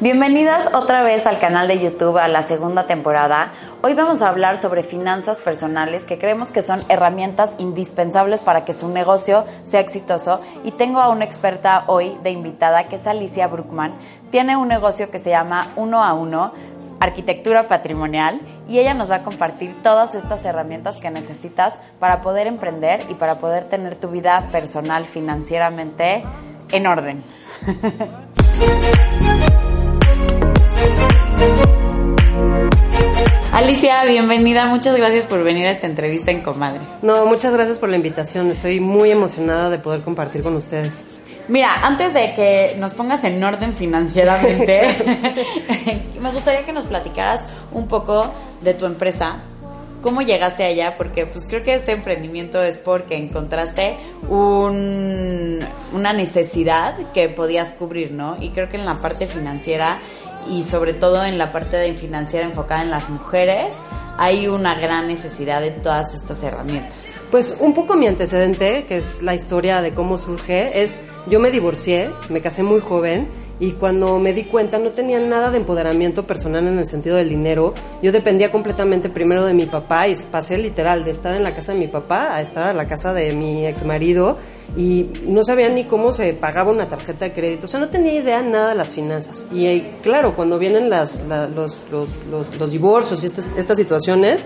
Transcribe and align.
Bienvenidas 0.00 0.72
otra 0.72 1.02
vez 1.02 1.26
al 1.26 1.40
canal 1.40 1.66
de 1.66 1.80
YouTube 1.80 2.16
a 2.16 2.28
la 2.28 2.42
segunda 2.42 2.86
temporada. 2.86 3.52
Hoy 3.82 3.94
vamos 3.94 4.22
a 4.22 4.28
hablar 4.28 4.56
sobre 4.56 4.84
finanzas 4.84 5.40
personales 5.40 6.04
que 6.04 6.16
creemos 6.16 6.48
que 6.48 6.62
son 6.62 6.80
herramientas 6.88 7.50
indispensables 7.58 8.40
para 8.40 8.64
que 8.64 8.72
su 8.72 8.88
negocio 8.88 9.46
sea 9.66 9.80
exitoso 9.80 10.40
y 10.62 10.70
tengo 10.70 11.00
a 11.00 11.08
una 11.08 11.24
experta 11.24 11.84
hoy 11.88 12.16
de 12.22 12.30
invitada 12.30 12.88
que 12.88 12.96
es 12.96 13.06
Alicia 13.06 13.48
Bruckman. 13.48 13.98
Tiene 14.30 14.56
un 14.56 14.68
negocio 14.68 15.10
que 15.10 15.18
se 15.18 15.30
llama 15.30 15.66
Uno 15.74 16.04
a 16.04 16.14
Uno, 16.14 16.52
Arquitectura 17.00 17.66
Patrimonial 17.66 18.40
y 18.68 18.78
ella 18.78 18.94
nos 18.94 19.10
va 19.10 19.16
a 19.16 19.22
compartir 19.24 19.74
todas 19.82 20.14
estas 20.14 20.44
herramientas 20.44 21.00
que 21.00 21.10
necesitas 21.10 21.74
para 21.98 22.22
poder 22.22 22.46
emprender 22.46 23.00
y 23.10 23.14
para 23.14 23.40
poder 23.40 23.64
tener 23.64 23.96
tu 23.96 24.08
vida 24.08 24.48
personal 24.52 25.04
financieramente 25.06 26.22
en 26.70 26.86
orden. 26.86 27.24
Alicia, 33.52 34.04
bienvenida. 34.04 34.66
Muchas 34.66 34.96
gracias 34.96 35.26
por 35.26 35.42
venir 35.44 35.66
a 35.66 35.70
esta 35.70 35.86
entrevista 35.86 36.30
en 36.30 36.42
Comadre. 36.42 36.80
No, 37.02 37.24
muchas 37.24 37.52
gracias 37.52 37.78
por 37.78 37.88
la 37.88 37.96
invitación. 37.96 38.50
Estoy 38.50 38.80
muy 38.80 39.10
emocionada 39.10 39.70
de 39.70 39.78
poder 39.78 40.02
compartir 40.02 40.42
con 40.42 40.56
ustedes. 40.56 41.02
Mira, 41.46 41.86
antes 41.86 42.14
de 42.14 42.32
que 42.34 42.74
nos 42.78 42.94
pongas 42.94 43.22
en 43.24 43.42
orden 43.42 43.74
financieramente, 43.74 44.82
me 46.20 46.30
gustaría 46.30 46.64
que 46.64 46.72
nos 46.72 46.84
platicaras 46.84 47.44
un 47.72 47.86
poco 47.86 48.32
de 48.60 48.74
tu 48.74 48.86
empresa, 48.86 49.42
¿Cómo 50.04 50.20
llegaste 50.20 50.64
allá? 50.64 50.96
Porque 50.98 51.24
pues 51.24 51.46
creo 51.46 51.62
que 51.62 51.72
este 51.72 51.92
emprendimiento 51.92 52.62
es 52.62 52.76
porque 52.76 53.16
encontraste 53.16 53.96
un, 54.28 55.60
una 55.94 56.12
necesidad 56.12 56.94
que 57.14 57.30
podías 57.30 57.72
cubrir, 57.72 58.12
¿no? 58.12 58.36
Y 58.38 58.50
creo 58.50 58.68
que 58.68 58.76
en 58.76 58.84
la 58.84 59.00
parte 59.00 59.24
financiera 59.24 59.96
y 60.50 60.62
sobre 60.64 60.92
todo 60.92 61.24
en 61.24 61.38
la 61.38 61.52
parte 61.52 61.78
de 61.78 61.94
financiera 61.94 62.44
enfocada 62.44 62.82
en 62.82 62.90
las 62.90 63.08
mujeres 63.08 63.72
hay 64.18 64.46
una 64.46 64.74
gran 64.74 65.08
necesidad 65.08 65.62
de 65.62 65.70
todas 65.70 66.12
estas 66.12 66.42
herramientas. 66.42 67.06
Pues 67.30 67.56
un 67.58 67.72
poco 67.72 67.96
mi 67.96 68.06
antecedente, 68.06 68.84
que 68.84 68.98
es 68.98 69.22
la 69.22 69.34
historia 69.34 69.80
de 69.80 69.94
cómo 69.94 70.18
surge, 70.18 70.82
es 70.82 71.00
yo 71.30 71.40
me 71.40 71.50
divorcié, 71.50 72.10
me 72.28 72.42
casé 72.42 72.62
muy 72.62 72.80
joven 72.80 73.26
y 73.60 73.72
cuando 73.72 74.18
me 74.18 74.32
di 74.32 74.44
cuenta 74.44 74.78
no 74.78 74.90
tenía 74.90 75.18
nada 75.20 75.50
de 75.50 75.58
empoderamiento 75.58 76.24
personal 76.24 76.66
en 76.66 76.78
el 76.78 76.86
sentido 76.86 77.16
del 77.16 77.28
dinero. 77.28 77.74
Yo 78.02 78.12
dependía 78.12 78.50
completamente 78.50 79.08
primero 79.08 79.44
de 79.44 79.54
mi 79.54 79.66
papá 79.66 80.08
y 80.08 80.16
pasé 80.30 80.58
literal 80.58 81.04
de 81.04 81.12
estar 81.12 81.34
en 81.34 81.42
la 81.42 81.54
casa 81.54 81.72
de 81.72 81.78
mi 81.78 81.86
papá 81.86 82.34
a 82.34 82.42
estar 82.42 82.70
en 82.70 82.76
la 82.76 82.86
casa 82.86 83.12
de 83.12 83.32
mi 83.32 83.66
ex 83.66 83.84
marido 83.84 84.38
y 84.76 85.08
no 85.26 85.44
sabía 85.44 85.68
ni 85.68 85.84
cómo 85.84 86.12
se 86.12 86.32
pagaba 86.32 86.72
una 86.72 86.88
tarjeta 86.88 87.26
de 87.26 87.32
crédito. 87.32 87.66
O 87.66 87.68
sea, 87.68 87.78
no 87.78 87.88
tenía 87.88 88.14
idea 88.14 88.42
nada 88.42 88.70
de 88.70 88.74
las 88.74 88.94
finanzas. 88.94 89.46
Y 89.52 89.66
eh, 89.66 89.96
claro, 90.02 90.34
cuando 90.34 90.58
vienen 90.58 90.90
los, 90.90 91.22
los, 91.54 91.86
los, 91.90 92.56
los, 92.58 92.70
divorcios 92.70 93.22
y 93.22 93.26
estas, 93.26 93.48
estas 93.56 93.76
situaciones, 93.76 94.44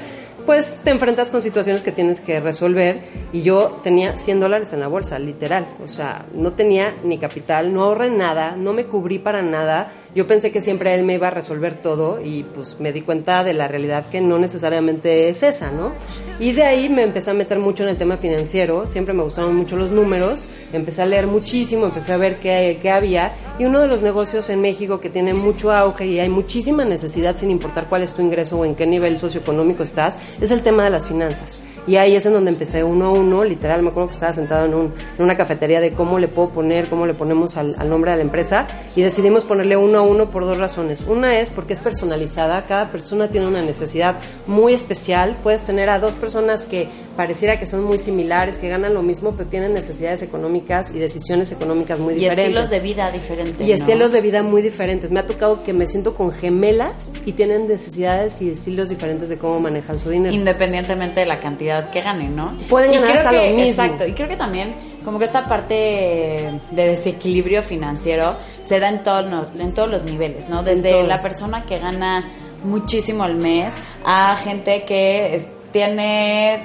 pues 0.49 0.81
te 0.83 0.89
enfrentas 0.89 1.31
con 1.31 1.43
situaciones 1.43 1.83
que 1.83 1.93
tienes 1.93 2.23
que 2.23 2.41
resolver 2.41 3.03
y 3.35 3.42
yo 3.42 3.81
tenía 3.85 4.17
100 4.17 4.41
dólares 4.41 4.73
en 4.73 4.81
la 4.81 4.89
bolsa, 4.89 5.19
literal, 5.19 5.67
o 5.85 5.89
sea, 5.89 6.25
no 6.33 6.55
tenía 6.55 6.97
ni 7.05 7.19
capital, 7.19 7.75
no 7.75 7.83
ahorré 7.83 8.09
nada, 8.09 8.57
no 8.57 8.73
me 8.73 8.87
cubrí 8.87 9.19
para 9.19 9.42
nada 9.42 9.92
yo 10.18 10.27
pensé 10.27 10.51
que 10.51 10.61
siempre 10.61 10.92
él 10.95 11.05
me 11.05 11.14
iba 11.14 11.29
a 11.29 11.30
resolver 11.30 11.80
todo 11.80 12.20
y 12.20 12.42
pues 12.42 12.80
me 12.80 12.92
di 12.92 13.02
cuenta 13.02 13.45
de 13.45 13.55
la 13.55 13.68
realidad 13.68 14.08
que 14.08 14.20
no 14.20 14.36
necesariamente 14.40 15.29
es 15.29 15.45
esa, 15.45 15.70
¿no? 15.70 15.92
Y 16.40 16.51
de 16.51 16.64
ahí 16.64 16.89
me 16.89 17.05
empecé 17.05 17.30
a 17.30 17.34
meter 17.34 17.61
mucho 17.61 17.84
en 17.84 17.90
el 17.90 17.96
tema 17.96 18.17
financiero, 18.17 18.84
siempre 18.89 19.14
me 19.14 19.23
gustaron 19.23 19.55
mucho 19.55 19.77
los 19.77 19.92
números, 19.92 20.46
empecé 20.73 21.02
a 21.02 21.07
leer 21.07 21.28
muchísimo, 21.28 21.86
empecé 21.86 22.12
a 22.12 22.17
ver 22.17 22.40
qué, 22.40 22.80
qué 22.83 22.90
había 22.90 23.33
y 23.61 23.64
uno 23.64 23.78
de 23.78 23.86
los 23.86 24.02
negocios 24.02 24.51
en 24.51 24.61
México 24.61 24.98
que 24.98 25.08
tiene 25.08 25.34
mucho 25.34 25.70
auge 25.73 26.07
y 26.07 26.18
hay 26.18 26.28
muchísima 26.28 26.84
necesidad 26.84 27.36
sin 27.36 27.52
importar 27.52 27.89
cuál 27.89 28.02
es 28.02 28.12
tu 28.12 28.20
ingreso 28.20 28.58
o 28.58 28.64
en 28.64 28.74
qué 28.74 28.86
nivel 28.86 29.18
socioeconómico 29.18 29.84
estás, 29.84 30.18
es 30.40 30.51
el 30.51 30.62
tema 30.62 30.83
de 30.83 30.90
las 30.90 31.07
finanzas. 31.07 31.62
Y 31.86 31.96
ahí 31.96 32.16
es 32.16 32.27
en 32.27 32.34
donde 32.34 32.50
empecé 32.50 32.84
uno 32.84 33.06
a 33.06 33.11
uno, 33.12 33.44
literal, 33.44 33.83
me 33.83 33.90
acuerdo 33.90 34.08
que 34.08 34.14
estaba 34.14 34.33
sentado 34.33 34.66
en, 34.66 34.74
un, 34.74 34.92
en 35.16 35.24
una 35.24 35.36
cafetería 35.36 35.80
de 35.80 35.92
cómo 35.92 36.18
le 36.18 36.28
puedo 36.28 36.50
poner, 36.50 36.89
cómo 36.89 37.06
le 37.06 37.14
ponemos 37.14 37.56
al, 37.56 37.74
al 37.78 37.89
nombre 37.89 38.11
de 38.11 38.18
la 38.18 38.22
empresa 38.22 38.66
y 38.94 39.02
decidimos 39.02 39.44
ponerle 39.44 39.77
uno 39.77 39.98
a 39.98 40.02
uno 40.02 40.27
por 40.30 40.44
dos 40.44 40.58
razones. 40.58 41.02
Una 41.06 41.39
es 41.39 41.50
porque 41.50 41.72
es 41.72 41.80
personalizada, 41.80 42.62
cada 42.62 42.90
persona 42.90 43.28
tiene 43.28 43.46
una 43.46 43.62
necesidad 43.62 44.16
muy 44.46 44.74
especial. 44.74 45.36
Puedes 45.42 45.64
tener 45.64 45.89
a 45.89 45.98
dos 45.98 46.14
personas 46.14 46.66
que 46.66 46.89
pareciera 47.18 47.58
que 47.58 47.67
son 47.67 47.83
muy 47.83 47.98
similares, 47.98 48.58
que 48.58 48.68
ganan 48.68 48.95
lo 48.95 49.02
mismo, 49.02 49.33
pero 49.33 49.48
tienen 49.48 49.74
necesidades 49.74 50.23
económicas 50.23 50.92
y 50.95 51.01
decisiones 51.01 51.51
económicas 51.51 51.98
muy 51.98 52.14
diferentes. 52.14 52.46
Y 52.46 52.48
estilos 52.51 52.70
de 52.70 52.79
vida 52.79 53.11
diferentes. 53.11 53.67
Y 53.67 53.73
estilos 53.73 54.12
de 54.12 54.20
vida 54.20 54.45
muy 54.45 54.62
diferentes. 54.62 55.11
Me 55.11 55.18
ha 55.18 55.27
tocado 55.27 55.64
que 55.64 55.73
me 55.73 55.89
siento 55.89 56.14
con 56.14 56.30
gemelas 56.30 57.11
y 57.27 57.33
tienen 57.33 57.67
necesidades 57.67 58.40
y 58.40 58.51
estilos 58.51 58.89
diferentes 58.89 59.28
de 59.28 59.36
cómo 59.36 59.58
manejan 59.58 59.98
su 59.98 60.11
dinero. 60.11 60.33
Independientemente 60.33 61.18
de 61.18 61.27
la 61.27 61.40
cantidad 61.40 61.90
que 61.90 62.02
ganen, 62.02 62.36
¿no? 62.36 62.57
Pueden 62.68 62.92
ganar 62.92 63.17
hasta 63.17 63.33
lo 63.33 63.42
mismo. 63.42 63.62
Exacto. 63.62 64.07
Y 64.07 64.12
creo 64.12 64.28
que 64.28 64.36
también 64.36 64.77
como 65.05 65.18
que 65.18 65.24
esta 65.24 65.45
parte 65.46 65.74
de 66.70 66.86
desequilibrio 66.86 67.64
financiero 67.64 68.36
se 68.64 68.78
da 68.78 68.90
en, 68.90 69.02
todo, 69.02 69.48
en 69.58 69.74
todos 69.74 69.90
los 69.90 70.05
niveles, 70.05 70.48
¿no? 70.48 70.62
Desde 70.62 71.02
la 71.02 71.20
persona 71.20 71.67
que 71.67 71.80
gana 71.80 72.30
muchísimo 72.62 73.24
al 73.24 73.34
mes 73.34 73.74
a 74.05 74.36
gente 74.36 74.84
que 74.84 75.58
tiene, 75.78 76.64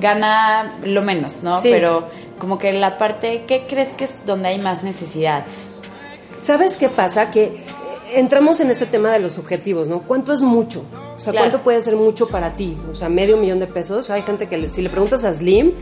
gana 0.00 0.72
lo 0.84 1.02
menos, 1.02 1.42
¿no? 1.42 1.58
Pero 1.64 2.08
como 2.38 2.58
que 2.58 2.72
la 2.72 2.96
parte, 2.96 3.42
¿qué 3.48 3.66
crees 3.68 3.88
que 3.88 4.04
es 4.04 4.24
donde 4.24 4.50
hay 4.50 4.60
más 4.60 4.84
necesidad? 4.84 5.44
¿Sabes 6.44 6.76
qué 6.76 6.88
pasa? 6.88 7.32
Que 7.32 7.64
entramos 8.14 8.60
en 8.60 8.70
este 8.70 8.86
tema 8.86 9.10
de 9.12 9.18
los 9.18 9.38
objetivos, 9.38 9.88
¿no? 9.88 10.02
¿Cuánto 10.02 10.32
es 10.32 10.42
mucho? 10.42 10.84
O 11.16 11.20
sea, 11.20 11.32
¿cuánto 11.32 11.62
puede 11.62 11.82
ser 11.82 11.96
mucho 11.96 12.28
para 12.28 12.54
ti? 12.54 12.76
O 12.90 12.94
sea, 12.94 13.08
medio 13.08 13.36
millón 13.36 13.60
de 13.60 13.66
pesos. 13.66 14.10
Hay 14.10 14.22
gente 14.22 14.48
que 14.48 14.68
si 14.68 14.82
le 14.82 14.90
preguntas 14.90 15.24
a 15.24 15.32
Slim, 15.32 15.72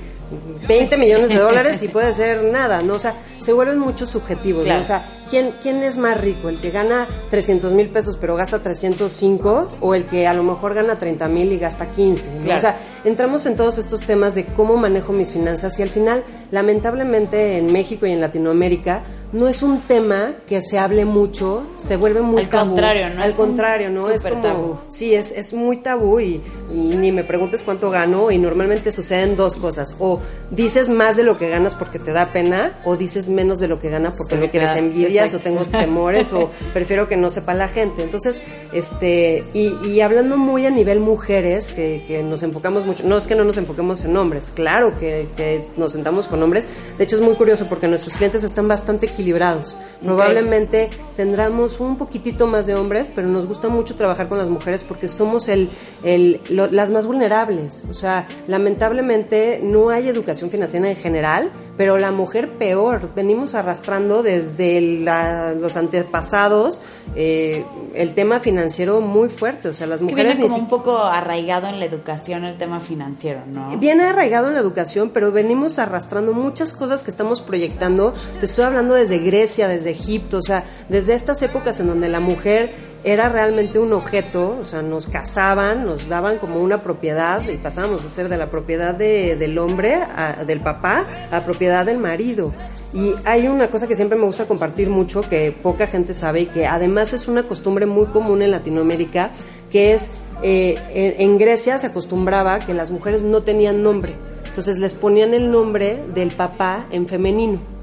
20 0.69 0.97
millones 0.97 1.31
de 1.31 1.39
dólares 1.39 1.83
y 1.83 1.89
puede 1.89 2.15
ser 2.15 2.45
nada, 2.45 2.83
¿no? 2.83 2.95
O 2.95 2.99
sea, 2.99 3.15
se 3.39 3.53
vuelven 3.53 3.79
muchos 3.79 4.11
subjetivos, 4.11 4.65
¿no? 4.65 4.79
O 4.79 4.85
sea, 4.85 5.05
¿quién, 5.29 5.55
¿quién 5.61 5.83
es 5.83 5.97
más 5.97 6.21
rico? 6.21 6.49
¿El 6.49 6.61
que 6.61 6.71
gana 6.71 7.09
300 7.31 7.73
mil 7.73 7.89
pesos 7.89 8.17
pero 8.21 8.37
gasta 8.37 8.61
305 8.61 9.73
o 9.81 9.95
el 9.95 10.05
que 10.05 10.27
a 10.27 10.35
lo 10.35 10.43
mejor 10.43 10.75
gana 10.75 10.99
30 10.99 11.29
mil 11.29 11.53
y 11.53 11.59
gasta 11.59 11.91
15? 11.91 12.53
O 12.55 12.59
sea, 12.59 12.77
entramos 13.05 13.47
en 13.47 13.57
todos 13.57 13.79
estos 13.79 14.03
temas 14.03 14.35
de 14.35 14.45
cómo 14.45 14.77
manejo 14.77 15.13
mis 15.13 15.33
finanzas 15.33 15.79
y 15.79 15.83
al 15.83 15.91
final, 15.91 16.23
lamentablemente 16.51 17.59
en 17.59 17.73
México 17.73 18.07
y 18.07 18.13
en 18.13 18.21
Latinoamérica, 18.21 19.03
no 19.33 19.49
es 19.49 19.63
un 19.63 19.81
tema 19.83 20.33
que 20.47 20.61
se 20.63 20.79
hable 20.79 21.05
mucho, 21.05 21.63
se 21.77 21.97
vuelve 21.97 22.21
muy 22.21 22.43
Al 22.43 22.49
tabú. 22.49 22.71
contrario, 22.71 23.11
¿no? 23.15 23.23
Al 23.23 23.31
Es 23.31 23.37
contrario, 23.37 23.91
¿no? 23.91 24.09
Es 24.11 24.23
como, 24.23 24.41
tabú. 24.43 24.77
sí, 24.89 25.15
es, 25.15 25.33
es 25.33 25.53
muy 25.53 25.77
tabú 25.77 26.19
y, 26.21 26.43
y 26.75 26.97
ni 26.97 27.13
me 27.13 27.23
preguntes 27.25 27.63
cuánto 27.63 27.91
gano 27.91 28.31
y 28.31 28.39
normalmente 28.39 28.91
suceden 28.93 29.37
dos 29.37 29.57
cosas. 29.57 29.95
O 29.99 30.21
dices 30.51 30.89
más 30.89 31.17
de 31.17 31.23
lo 31.25 31.39
que 31.39 31.49
ganas 31.49 31.75
porque 31.75 31.99
te 31.99 32.13
da 32.13 32.27
pena 32.27 32.79
o 32.85 32.97
dices 32.97 33.29
menos 33.31 33.61
de 33.61 33.69
lo 33.69 33.79
que 33.79 33.89
gana 33.91 34.13
porque 34.13 34.35
Sí, 34.35 34.41
me 34.41 34.51
quieres 34.51 34.71
claro, 34.73 34.87
envidias 34.87 35.35
o 35.35 35.39
tengo 35.39 35.65
temores 35.71 36.33
o 36.33 36.51
prefiero 36.73 37.07
que 37.09 37.17
no 37.17 37.31
sepa 37.31 37.55
la 37.55 37.69
gente. 37.69 38.03
Entonces, 38.03 38.41
este, 38.73 39.45
y, 39.55 39.75
y 39.87 40.01
hablando 40.01 40.37
muy 40.37 40.67
a 40.67 40.71
nivel 40.71 41.01
mujeres, 41.01 41.69
que, 41.69 42.05
que 42.07 42.23
nos 42.23 42.43
enfocamos 42.43 42.87
mucho, 42.87 43.05
no 43.07 43.17
es 43.17 43.27
que 43.27 43.35
no 43.35 43.45
nos 43.45 43.57
enfoquemos 43.57 44.05
en 44.05 44.17
hombres, 44.17 44.53
claro 44.55 44.99
que, 44.99 45.29
que 45.37 45.67
nos 45.77 45.93
sentamos 45.93 46.29
con 46.29 46.43
hombres, 46.43 46.69
de 46.99 47.05
hecho 47.05 47.17
es 47.17 47.23
muy 47.23 47.35
curioso 47.35 47.67
porque 47.69 47.87
nuestros 47.89 48.17
clientes 48.17 48.45
están 48.45 48.69
bastante 48.69 49.09
equilibrados. 49.21 49.77
Probablemente 50.03 50.89
tendremos 51.17 51.79
un 51.79 51.99
poquitito 51.99 52.47
más 52.47 52.67
de 52.67 52.75
hombres, 52.75 53.11
pero 53.15 53.29
nos 53.29 53.47
gusta 53.47 53.69
mucho 53.69 53.95
trabajar 53.97 54.29
con 54.29 54.39
las 54.39 54.49
mujeres 54.49 54.83
porque 54.83 55.09
somos 55.09 55.49
el, 55.49 55.69
el, 56.03 56.41
lo- 56.49 56.71
las 56.71 56.89
más 56.91 57.05
vulnerables. 57.07 57.85
O 57.91 57.93
sea, 57.95 58.27
lamentablemente 58.49 59.61
no 59.63 59.91
hay 59.91 60.09
educación 60.09 60.51
financiera 60.51 60.89
en 60.89 60.97
general, 60.97 61.53
pero 61.81 61.97
la 61.97 62.13
mujer 62.13 62.51
peor. 62.59 63.09
Venimos 63.17 63.55
arrastrando 63.55 64.23
desde 64.23 64.83
los 64.83 65.79
antepasados 65.79 66.79
eh, 67.17 67.65
el 67.95 68.13
tema 68.13 68.41
financiero 68.41 69.01
muy 69.01 69.31
fuerte. 69.31 69.69
O 69.69 69.73
sea, 69.73 69.87
las 69.87 70.03
mujeres. 70.03 70.33
Que 70.33 70.37
viene 70.37 70.51
como 70.51 70.63
un 70.63 70.69
poco 70.69 70.99
arraigado 70.99 71.69
en 71.69 71.79
la 71.79 71.87
educación 71.87 72.45
el 72.45 72.59
tema 72.59 72.81
financiero, 72.81 73.47
¿no? 73.47 73.75
Viene 73.79 74.05
arraigado 74.05 74.49
en 74.49 74.55
la 74.57 74.61
educación, 74.61 75.09
pero 75.09 75.33
venimos 75.33 75.79
arrastrando 75.79 76.35
muchas 76.35 76.75
cosas 76.75 77.03
que 77.03 77.11
estamos 77.11 77.41
proyectando. 77.41 78.13
Te 78.41 78.45
estoy 78.45 78.65
hablando 78.65 78.93
desde 78.93 79.17
Grecia, 79.17 79.67
desde 79.67 79.93
Egipto, 79.93 80.37
o 80.37 80.43
sea, 80.43 80.65
desde 80.91 81.15
estas 81.15 81.41
épocas 81.41 81.81
en 81.81 81.87
donde 81.87 82.11
la 82.11 82.21
mujer 82.21 82.90
era 83.05 83.29
realmente 83.29 83.79
un 83.79 83.93
objeto, 83.93 84.59
o 84.61 84.65
sea, 84.65 84.83
nos 84.83 85.07
casaban, 85.07 85.85
nos 85.85 86.09
daban 86.09 86.39
como 86.39 86.61
una 86.61 86.83
propiedad 86.83 87.47
y 87.49 87.57
pasábamos 87.57 88.05
a 88.05 88.09
ser 88.09 88.29
de 88.29 88.37
la 88.37 88.51
propiedad 88.51 88.95
de, 88.95 89.37
del 89.37 89.59
hombre, 89.59 90.01
del 90.47 90.61
papá, 90.61 91.07
a 91.31 91.41
propiedad 91.41 91.87
del 91.87 91.99
marido. 91.99 92.53
Y 92.93 93.15
hay 93.25 93.47
una 93.49 93.69
cosa 93.69 93.87
que 93.87 93.97
siempre 93.97 94.19
me 94.19 94.25
gusta 94.25 94.47
compartir 94.47 94.91
mucho, 94.91 95.23
que 95.23 95.53
poca 95.53 95.87
gente 95.87 96.13
sabe 96.13 96.41
y 96.43 96.47
que 96.47 96.67
además 96.67 97.13
es 97.13 97.29
una 97.29 97.45
costumbre 97.45 97.87
muy 97.87 98.07
común 98.07 98.43
en 98.43 98.51
Latinoamérica, 98.51 99.31
que 99.71 99.93
es, 99.95 100.11
eh, 100.43 100.77
en 101.19 101.39
Grecia 101.39 101.79
se 101.79 101.87
acostumbraba 101.87 102.59
que 102.59 102.75
las 102.75 102.91
mujeres 102.91 103.23
no 103.23 103.43
tenían 103.43 103.83
nombre, 103.83 104.13
entonces 104.49 104.79
les 104.79 104.95
ponían 104.95 105.35
el 105.35 105.51
nombre 105.51 106.03
del 106.13 106.31
papá 106.33 106.87
en 106.91 107.07
femenino. 107.07 107.80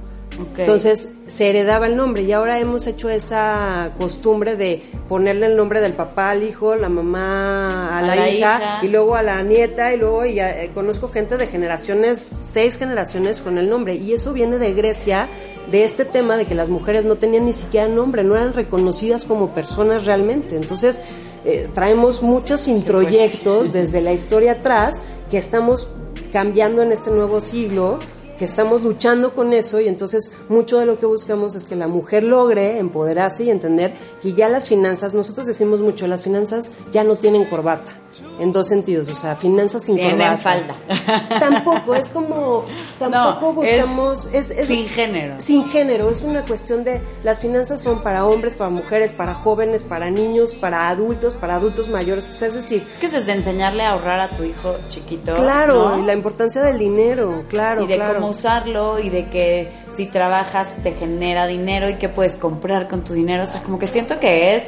Entonces 0.58 1.10
se 1.28 1.50
heredaba 1.50 1.88
el 1.88 1.96
nombre 1.96 2.22
y 2.22 2.32
ahora 2.32 2.60
hemos 2.60 2.86
hecho 2.88 3.10
esa 3.10 3.92
costumbre 3.98 4.56
de 4.56 4.84
ponerle 5.10 5.48
el 5.48 5.56
nombre 5.56 5.82
del 5.82 5.94
papá 5.94 6.32
al 6.32 6.44
hijo, 6.44 6.76
la 6.76 6.90
mamá 6.90 7.98
a, 7.98 8.02
la, 8.02 8.30
hija, 8.30 8.80
y 8.84 8.88
luego 8.88 9.16
a 9.16 9.24
la 9.24 9.42
nieta 9.44 9.94
y 9.94 9.98
luego 9.98 10.26
ya, 10.26 10.62
eh, 10.62 10.72
conozco 10.74 11.10
gente 11.10 11.38
de 11.38 11.48
generaciones, 11.48 12.20
seis 12.20 12.78
generaciones 12.78 13.42
con 13.42 13.58
el 13.58 13.70
nombre. 13.70 13.96
Y 13.96 14.14
eso 14.14 14.34
viene 14.34 14.58
de 14.58 14.74
Grecia, 14.74 15.28
de 15.72 15.84
este 15.84 16.06
tema 16.06 16.38
de 16.38 16.46
que 16.46 16.56
las 16.56 16.70
mujeres 16.70 17.06
no 17.06 17.16
tenían 17.16 17.46
ni 17.46 17.54
siquiera 17.54 17.88
nombre, 17.88 18.24
no 18.24 18.36
eran 18.36 18.54
reconocidas 18.54 19.26
como 19.26 19.56
personas 19.56 20.06
realmente. 20.06 20.56
Entonces 20.56 21.02
eh, 21.46 21.70
traemos 21.74 22.22
muchos 22.22 22.68
introyectos 22.68 23.74
desde 23.74 24.02
la 24.02 24.14
historia 24.14 24.54
atrás 24.54 25.00
que 25.30 25.38
estamos 25.38 25.90
cambiando 26.32 26.84
en 26.84 26.92
este 26.92 27.10
nuevo 27.10 27.42
siglo 27.42 28.00
que 28.38 28.46
estamos 28.46 28.84
luchando 28.84 29.34
con 29.34 29.54
eso 29.54 29.80
y 29.80 29.88
entonces 29.88 30.32
mucho 30.50 30.80
de 30.80 30.86
lo 30.86 31.00
que 31.00 31.06
buscamos 31.06 31.56
es 31.56 31.64
que 31.64 31.76
la 31.76 31.88
mujer 31.88 32.24
logre 32.24 32.78
empoderarse 32.78 33.44
y 33.44 33.50
entender 33.50 33.94
que 34.22 34.34
ya 34.34 34.48
las 34.48 34.68
finanzas, 34.68 35.14
nosotros 35.14 35.48
decimos 35.48 35.82
mucho, 35.82 36.08
las 36.08 36.24
finanzas 36.24 36.72
ya 36.92 37.04
no 37.04 37.16
tienen 37.16 37.46
corbata, 37.46 38.00
en 38.40 38.52
dos 38.52 38.68
sentidos, 38.68 39.08
o 39.10 39.16
sea, 39.16 39.36
finanzas 39.36 39.84
sin 39.84 39.96
Tienen 39.96 40.38
falda. 40.38 40.76
Tampoco, 41.40 41.96
es 41.96 42.10
como, 42.10 42.66
tampoco 43.00 43.54
buscamos, 43.54 44.30
es, 44.32 44.54
sin 44.68 44.88
género. 44.88 45.36
Sin 45.40 45.66
género, 45.66 46.10
es 46.10 46.24
una 46.24 46.44
cuestión 46.44 46.84
de, 46.84 47.02
las 47.24 47.40
finanzas 47.40 47.82
son 47.82 48.04
para 48.04 48.26
hombres, 48.26 48.56
para 48.56 48.70
mujeres, 48.70 49.12
para 49.12 49.34
jóvenes, 49.34 49.84
para 49.84 50.10
niños, 50.10 50.54
para 50.56 50.90
adultos, 50.90 51.34
para 51.36 51.56
adultos 51.56 51.90
mayores, 51.90 52.30
o 52.30 52.34
sea, 52.34 52.48
es 52.50 52.56
decir... 52.56 52.88
Es 52.90 52.98
que 52.98 53.08
es 53.08 53.14
desde 53.14 53.34
enseñarle 53.34 53.84
a 53.84 53.92
ahorrar 53.92 54.20
a 54.20 54.30
tu 54.30 54.44
hijo 54.44 54.76
chiquito. 54.88 55.36
Claro, 55.36 55.98
y 56.00 56.06
la 56.06 56.14
importancia 56.14 56.62
del 56.62 56.78
dinero, 56.78 57.44
claro, 57.50 57.84
Y 57.84 57.88
de 57.88 58.00
cómo 58.00 58.30
usarlo 58.30 59.00
y 59.00 59.10
de 59.10 59.30
que 59.30 59.70
si 59.96 60.06
trabajas 60.06 60.74
te 60.84 60.94
genera 60.94 61.48
dinero 61.48 61.90
y 61.90 61.96
que 61.96 62.10
puedes 62.10 62.36
comprar 62.36 62.88
con 62.88 63.04
tu 63.04 63.14
dinero, 63.14 63.44
o 63.44 63.48
sea, 63.48 63.64
como 63.64 63.80
que 63.80 63.88
siento 63.88 64.20
que 64.20 64.56
es 64.56 64.64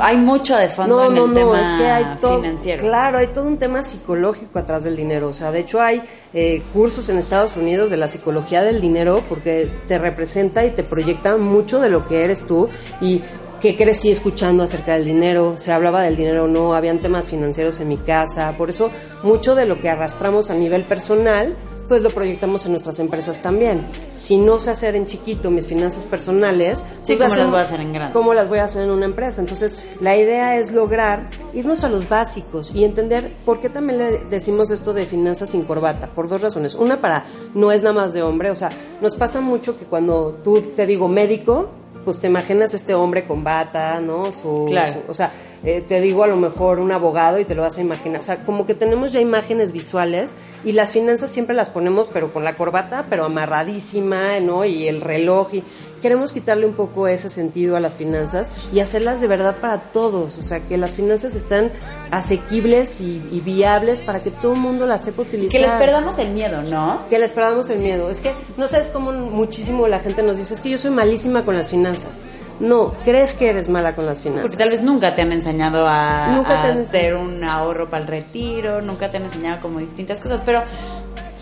hay 0.00 0.16
mucho 0.16 0.56
de 0.56 0.68
fondo 0.68 1.10
en 1.10 1.16
el 1.16 1.34
tema 1.34 1.60
es 1.60 1.80
que 1.80 1.90
hay 1.90 2.04
todo, 2.20 2.40
financiero. 2.40 2.82
Claro, 2.82 3.18
hay 3.18 3.28
todo 3.28 3.46
un 3.46 3.56
tema 3.56 3.82
psicológico 3.82 4.58
atrás 4.58 4.84
del 4.84 4.96
dinero. 4.96 5.28
O 5.28 5.32
sea, 5.32 5.50
de 5.50 5.60
hecho 5.60 5.80
hay 5.80 6.02
eh, 6.34 6.62
cursos 6.72 7.08
en 7.08 7.18
Estados 7.18 7.56
Unidos 7.56 7.90
de 7.90 7.96
la 7.96 8.08
psicología 8.08 8.62
del 8.62 8.80
dinero 8.80 9.22
porque 9.28 9.68
te 9.86 9.98
representa 9.98 10.64
y 10.64 10.70
te 10.70 10.82
proyecta 10.82 11.36
mucho 11.36 11.80
de 11.80 11.90
lo 11.90 12.06
que 12.06 12.24
eres 12.24 12.46
tú 12.46 12.68
y 13.00 13.22
que 13.60 13.76
crecí 13.76 14.10
escuchando 14.10 14.62
acerca 14.62 14.94
del 14.94 15.04
dinero, 15.04 15.58
se 15.58 15.72
hablaba 15.72 16.02
del 16.02 16.16
dinero 16.16 16.44
o 16.44 16.48
no, 16.48 16.74
habían 16.74 16.98
temas 16.98 17.26
financieros 17.26 17.80
en 17.80 17.88
mi 17.88 17.98
casa, 17.98 18.54
por 18.56 18.70
eso 18.70 18.90
mucho 19.22 19.54
de 19.54 19.66
lo 19.66 19.78
que 19.78 19.88
arrastramos 19.88 20.50
a 20.50 20.54
nivel 20.54 20.84
personal 20.84 21.56
pues 21.90 22.04
lo 22.04 22.10
proyectamos 22.10 22.64
en 22.66 22.70
nuestras 22.70 23.00
empresas 23.00 23.42
también. 23.42 23.84
Si 24.14 24.36
no 24.36 24.60
sé 24.60 24.70
hacer 24.70 24.94
en 24.94 25.06
chiquito 25.06 25.50
mis 25.50 25.66
finanzas 25.66 26.04
personales, 26.04 26.84
sí, 27.02 27.16
pues 27.16 27.30
¿cómo 27.30 27.36
las 27.36 27.50
voy 27.50 27.58
a 27.58 27.62
hacer 27.62 27.80
en 27.80 27.92
grande? 27.92 28.12
¿Cómo 28.12 28.32
las 28.32 28.48
voy 28.48 28.58
a 28.60 28.64
hacer 28.66 28.84
en 28.84 28.90
una 28.90 29.06
empresa? 29.06 29.40
Entonces, 29.40 29.84
la 30.00 30.16
idea 30.16 30.56
es 30.56 30.70
lograr 30.70 31.26
irnos 31.52 31.82
a 31.82 31.88
los 31.88 32.08
básicos 32.08 32.70
y 32.72 32.84
entender 32.84 33.34
por 33.44 33.60
qué 33.60 33.70
también 33.70 33.98
le 33.98 34.18
decimos 34.30 34.70
esto 34.70 34.92
de 34.92 35.04
finanzas 35.04 35.50
sin 35.50 35.64
corbata, 35.64 36.06
por 36.06 36.28
dos 36.28 36.42
razones. 36.42 36.76
Una, 36.76 37.00
para 37.00 37.24
no 37.54 37.72
es 37.72 37.82
nada 37.82 37.94
más 37.94 38.12
de 38.12 38.22
hombre, 38.22 38.52
o 38.52 38.56
sea, 38.56 38.70
nos 39.00 39.16
pasa 39.16 39.40
mucho 39.40 39.76
que 39.76 39.84
cuando 39.84 40.38
tú 40.44 40.62
te 40.62 40.86
digo 40.86 41.08
médico, 41.08 41.70
pues 42.04 42.20
te 42.20 42.26
imaginas 42.26 42.74
este 42.74 42.94
hombre 42.94 43.24
con 43.24 43.44
bata, 43.44 44.00
¿no? 44.00 44.32
Su, 44.32 44.64
claro. 44.66 45.02
o 45.08 45.14
sea, 45.14 45.30
eh, 45.62 45.84
te 45.86 46.00
digo 46.00 46.24
a 46.24 46.26
lo 46.26 46.36
mejor 46.36 46.78
un 46.78 46.90
abogado 46.90 47.38
y 47.38 47.44
te 47.44 47.54
lo 47.54 47.62
vas 47.62 47.76
a 47.78 47.80
imaginar. 47.82 48.20
O 48.20 48.24
sea, 48.24 48.44
como 48.44 48.66
que 48.66 48.74
tenemos 48.74 49.12
ya 49.12 49.20
imágenes 49.20 49.72
visuales 49.72 50.32
y 50.64 50.72
las 50.72 50.90
finanzas 50.90 51.30
siempre 51.30 51.54
las 51.54 51.68
ponemos, 51.68 52.08
pero 52.12 52.32
con 52.32 52.44
la 52.44 52.54
corbata, 52.54 53.06
pero 53.10 53.24
amarradísima, 53.24 54.40
¿no? 54.40 54.64
Y 54.64 54.88
el 54.88 55.00
reloj 55.00 55.54
y 55.54 55.64
queremos 56.00 56.32
quitarle 56.32 56.66
un 56.66 56.72
poco 56.72 57.06
ese 57.08 57.28
sentido 57.28 57.76
a 57.76 57.80
las 57.80 57.94
finanzas 57.94 58.50
y 58.72 58.80
hacerlas 58.80 59.20
de 59.20 59.26
verdad 59.26 59.56
para 59.60 59.92
todos. 59.92 60.38
O 60.38 60.42
sea, 60.42 60.60
que 60.60 60.78
las 60.78 60.94
finanzas 60.94 61.34
están 61.34 61.70
asequibles 62.10 63.00
y, 63.00 63.18
viables 63.44 64.00
para 64.00 64.20
que 64.20 64.30
todo 64.30 64.52
el 64.54 64.60
mundo 64.60 64.86
las 64.86 65.04
sepa 65.04 65.22
utilizar. 65.22 65.52
Que 65.52 65.60
les 65.60 65.72
perdamos 65.72 66.18
el 66.18 66.30
miedo, 66.30 66.62
¿no? 66.62 67.02
Que 67.08 67.18
les 67.18 67.32
perdamos 67.32 67.68
el 67.70 67.80
miedo. 67.80 68.10
Es 68.10 68.20
que 68.20 68.32
no 68.56 68.68
sabes 68.68 68.88
cómo 68.88 69.12
muchísimo 69.12 69.88
la 69.88 69.98
gente 69.98 70.22
nos 70.22 70.36
dice, 70.36 70.54
es 70.54 70.60
que 70.60 70.70
yo 70.70 70.78
soy 70.78 70.90
malísima 70.90 71.44
con 71.44 71.56
las 71.56 71.68
finanzas. 71.68 72.22
No, 72.60 72.92
crees 73.04 73.32
que 73.34 73.48
eres 73.48 73.68
mala 73.68 73.96
con 73.96 74.06
las 74.06 74.20
finanzas. 74.20 74.42
Porque 74.42 74.56
tal 74.56 74.70
vez 74.70 74.82
nunca 74.82 75.14
te 75.14 75.22
han 75.22 75.32
enseñado 75.32 75.86
a, 75.88 76.36
hacer 76.36 77.14
un 77.14 77.42
ahorro 77.42 77.88
para 77.88 78.02
el 78.02 78.08
retiro, 78.08 78.82
nunca 78.82 79.10
te 79.10 79.16
han 79.16 79.24
enseñado 79.24 79.60
como 79.60 79.78
distintas 79.80 80.20
cosas, 80.20 80.42
pero 80.44 80.62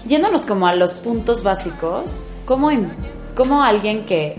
yéndonos 0.07 0.47
como 0.47 0.67
a 0.67 0.75
los 0.75 0.95
puntos 0.95 1.43
básicos, 1.43 2.31
¿cómo, 2.45 2.71
cómo 3.35 3.63
alguien 3.63 4.07
que 4.07 4.37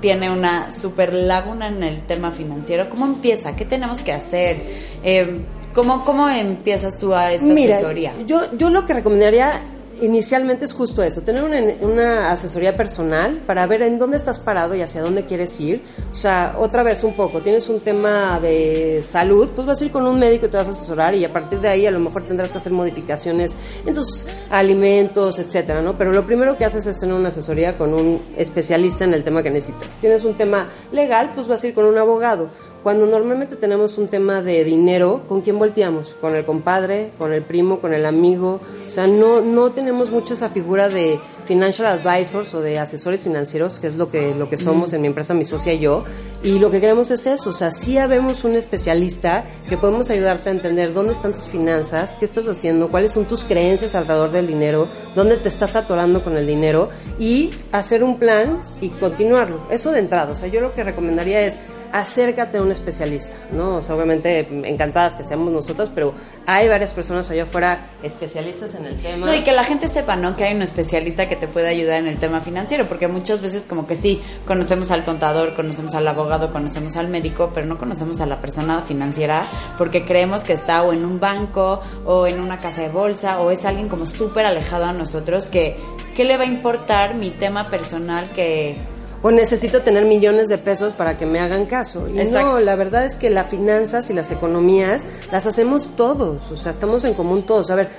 tiene 0.00 0.30
una 0.30 0.70
super 0.72 1.12
laguna 1.12 1.68
en 1.68 1.82
el 1.82 2.02
tema 2.02 2.30
financiero, 2.32 2.88
¿cómo 2.88 3.06
empieza? 3.06 3.56
¿Qué 3.56 3.64
tenemos 3.64 3.98
que 3.98 4.12
hacer? 4.12 4.62
Eh, 5.02 5.44
¿cómo, 5.74 6.04
¿Cómo 6.04 6.28
empiezas 6.28 6.98
tú 6.98 7.14
a 7.14 7.32
esta 7.32 7.46
Mira, 7.46 7.76
asesoría? 7.76 8.12
Yo, 8.26 8.56
yo 8.56 8.70
lo 8.70 8.86
que 8.86 8.94
recomendaría 8.94 9.60
inicialmente 10.02 10.64
es 10.64 10.72
justo 10.72 11.02
eso, 11.02 11.22
tener 11.22 11.42
una, 11.80 12.30
asesoría 12.30 12.76
personal 12.76 13.42
para 13.46 13.66
ver 13.66 13.82
en 13.82 13.98
dónde 13.98 14.16
estás 14.16 14.38
parado 14.38 14.74
y 14.74 14.82
hacia 14.82 15.02
dónde 15.02 15.26
quieres 15.26 15.58
ir. 15.60 15.82
O 16.12 16.14
sea, 16.14 16.56
otra 16.58 16.82
vez 16.82 17.04
un 17.04 17.14
poco, 17.14 17.40
tienes 17.40 17.68
un 17.68 17.80
tema 17.80 18.38
de 18.40 19.02
salud, 19.04 19.48
pues 19.54 19.66
vas 19.66 19.80
a 19.80 19.84
ir 19.84 19.90
con 19.90 20.06
un 20.06 20.18
médico 20.18 20.46
y 20.46 20.48
te 20.48 20.56
vas 20.56 20.68
a 20.68 20.70
asesorar 20.70 21.14
y 21.14 21.24
a 21.24 21.32
partir 21.32 21.60
de 21.60 21.68
ahí 21.68 21.86
a 21.86 21.90
lo 21.90 22.00
mejor 22.00 22.26
tendrás 22.26 22.52
que 22.52 22.58
hacer 22.58 22.72
modificaciones 22.72 23.56
en 23.86 23.94
tus 23.94 24.26
alimentos, 24.50 25.38
etcétera, 25.38 25.82
¿no? 25.82 25.96
Pero 25.96 26.12
lo 26.12 26.24
primero 26.26 26.56
que 26.56 26.64
haces 26.64 26.86
es 26.86 26.98
tener 26.98 27.14
una 27.14 27.28
asesoría 27.28 27.76
con 27.76 27.94
un 27.94 28.20
especialista 28.36 29.04
en 29.04 29.14
el 29.14 29.24
tema 29.24 29.42
que 29.42 29.50
necesitas. 29.50 29.96
Tienes 30.00 30.24
un 30.24 30.34
tema 30.34 30.68
legal, 30.92 31.32
pues 31.34 31.48
vas 31.48 31.62
a 31.62 31.66
ir 31.66 31.74
con 31.74 31.84
un 31.84 31.98
abogado 31.98 32.50
cuando 32.82 33.06
normalmente 33.06 33.56
tenemos 33.56 33.98
un 33.98 34.06
tema 34.06 34.42
de 34.42 34.64
dinero, 34.64 35.22
¿con 35.28 35.40
quién 35.40 35.58
volteamos? 35.58 36.14
¿Con 36.20 36.34
el 36.34 36.44
compadre? 36.44 37.10
¿Con 37.18 37.32
el 37.32 37.42
primo? 37.42 37.80
¿Con 37.80 37.92
el 37.92 38.06
amigo? 38.06 38.60
O 38.80 38.90
sea, 38.90 39.06
no, 39.06 39.40
no 39.40 39.72
tenemos 39.72 40.10
mucho 40.10 40.34
esa 40.34 40.48
figura 40.48 40.88
de 40.88 41.18
financial 41.48 41.86
advisors 41.86 42.52
o 42.54 42.60
de 42.60 42.78
asesores 42.78 43.22
financieros, 43.22 43.78
que 43.80 43.86
es 43.86 43.96
lo 43.96 44.10
que, 44.10 44.34
lo 44.34 44.50
que 44.50 44.58
somos 44.58 44.92
en 44.92 45.00
mi 45.00 45.06
empresa, 45.06 45.32
mi 45.32 45.46
socia 45.46 45.72
y 45.72 45.80
yo. 45.80 46.04
Y 46.42 46.58
lo 46.58 46.70
que 46.70 46.80
queremos 46.80 47.10
es 47.10 47.26
eso, 47.26 47.50
o 47.50 47.52
sea, 47.52 47.70
sí 47.70 47.98
habemos 47.98 48.44
un 48.44 48.54
especialista 48.54 49.44
que 49.68 49.76
podemos 49.76 50.10
ayudarte 50.10 50.50
a 50.50 50.52
entender 50.52 50.92
dónde 50.92 51.14
están 51.14 51.32
tus 51.32 51.48
finanzas, 51.48 52.16
qué 52.18 52.26
estás 52.26 52.46
haciendo, 52.46 52.90
cuáles 52.90 53.12
son 53.12 53.24
tus 53.24 53.44
creencias 53.44 53.94
alrededor 53.94 54.30
del 54.30 54.46
dinero, 54.46 54.88
dónde 55.16 55.38
te 55.38 55.48
estás 55.48 55.74
atorando 55.74 56.22
con 56.22 56.36
el 56.36 56.46
dinero 56.46 56.90
y 57.18 57.50
hacer 57.72 58.04
un 58.04 58.18
plan 58.18 58.60
y 58.80 58.90
continuarlo. 58.90 59.62
Eso 59.70 59.90
de 59.90 60.00
entrada, 60.00 60.32
o 60.32 60.34
sea, 60.34 60.48
yo 60.48 60.60
lo 60.60 60.74
que 60.74 60.84
recomendaría 60.84 61.46
es 61.46 61.58
acércate 61.92 62.58
a 62.58 62.62
un 62.62 62.70
especialista, 62.70 63.34
¿no? 63.52 63.76
O 63.76 63.82
sea, 63.82 63.94
obviamente 63.94 64.40
encantadas 64.64 65.16
que 65.16 65.24
seamos 65.24 65.52
nosotras, 65.52 65.90
pero 65.94 66.14
hay 66.46 66.68
varias 66.68 66.92
personas 66.92 67.28
allá 67.30 67.42
afuera 67.42 67.78
especialistas 68.02 68.74
en 68.74 68.86
el 68.86 68.96
tema. 68.96 69.26
No, 69.26 69.34
y 69.34 69.42
que 69.42 69.52
la 69.52 69.64
gente 69.64 69.88
sepa, 69.88 70.16
¿no? 70.16 70.36
Que 70.36 70.44
hay 70.44 70.54
un 70.54 70.62
especialista 70.62 71.28
que 71.28 71.36
te 71.36 71.48
puede 71.48 71.68
ayudar 71.68 71.98
en 71.98 72.06
el 72.06 72.18
tema 72.18 72.40
financiero, 72.40 72.86
porque 72.86 73.08
muchas 73.08 73.40
veces 73.40 73.66
como 73.66 73.86
que 73.86 73.96
sí, 73.96 74.22
conocemos 74.46 74.90
al 74.90 75.04
contador, 75.04 75.54
conocemos 75.54 75.94
al 75.94 76.06
abogado, 76.08 76.52
conocemos 76.52 76.96
al 76.96 77.08
médico, 77.08 77.50
pero 77.52 77.66
no 77.66 77.78
conocemos 77.78 78.20
a 78.20 78.26
la 78.26 78.40
persona 78.40 78.82
financiera 78.82 79.44
porque 79.76 80.04
creemos 80.04 80.44
que 80.44 80.52
está 80.52 80.82
o 80.82 80.92
en 80.92 81.04
un 81.04 81.20
banco 81.20 81.80
o 82.04 82.26
en 82.26 82.40
una 82.40 82.56
casa 82.56 82.82
de 82.82 82.88
bolsa 82.88 83.40
o 83.40 83.50
es 83.50 83.64
alguien 83.64 83.88
como 83.88 84.06
súper 84.06 84.46
alejado 84.46 84.86
a 84.86 84.92
nosotros 84.92 85.48
que, 85.48 85.76
¿qué 86.16 86.24
le 86.24 86.36
va 86.36 86.44
a 86.44 86.46
importar 86.46 87.14
mi 87.14 87.30
tema 87.30 87.68
personal 87.68 88.30
que 88.30 88.76
o 89.22 89.30
necesito 89.30 89.82
tener 89.82 90.04
millones 90.04 90.48
de 90.48 90.58
pesos 90.58 90.92
para 90.92 91.18
que 91.18 91.26
me 91.26 91.40
hagan 91.40 91.66
caso. 91.66 92.08
Y 92.08 92.12
no, 92.28 92.58
la 92.58 92.76
verdad 92.76 93.04
es 93.04 93.16
que 93.16 93.30
las 93.30 93.48
finanzas 93.48 94.10
y 94.10 94.14
las 94.14 94.30
economías 94.30 95.06
las 95.32 95.46
hacemos 95.46 95.96
todos, 95.96 96.50
o 96.50 96.56
sea, 96.56 96.70
estamos 96.70 97.04
en 97.04 97.14
común 97.14 97.42
todos. 97.42 97.70
A 97.70 97.74
ver, 97.74 97.90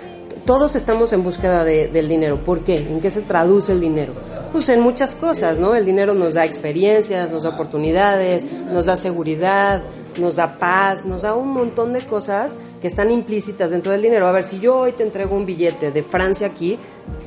todos 0.46 0.76
estamos 0.76 1.14
en 1.14 1.24
búsqueda 1.24 1.64
del 1.64 2.08
dinero. 2.08 2.38
¿Por 2.44 2.62
qué? 2.62 2.78
¿En 2.78 3.02
qué 3.02 3.12
se 3.12 3.22
traduce 3.22 3.72
el 3.72 3.82
dinero? 3.82 4.14
Pues 4.52 4.68
en 4.70 4.80
muchas 4.80 5.12
cosas, 5.12 5.60
¿no? 5.60 5.76
El 5.76 5.86
dinero 5.86 6.14
nos 6.14 6.34
da 6.34 6.46
experiencias, 6.46 7.32
nos 7.32 7.44
da 7.44 7.50
oportunidades, 7.50 8.48
nos 8.72 8.88
da 8.88 8.98
seguridad, 8.98 9.84
nos 10.18 10.38
da 10.38 10.58
paz, 10.58 11.06
nos 11.06 11.22
da 11.22 11.36
un 11.36 11.50
montón 11.50 11.94
de 11.94 12.02
cosas 12.02 12.58
que 12.82 12.88
están 12.88 13.12
implícitas 13.12 13.70
dentro 13.70 13.92
del 13.92 14.02
dinero. 14.02 14.26
A 14.26 14.32
ver, 14.32 14.44
si 14.44 14.60
yo 14.60 14.80
hoy 14.80 14.94
te 14.94 15.04
entrego 15.04 15.36
un 15.36 15.46
billete 15.46 15.92
de 15.92 16.02
Francia 16.02 16.48
aquí, 16.48 16.80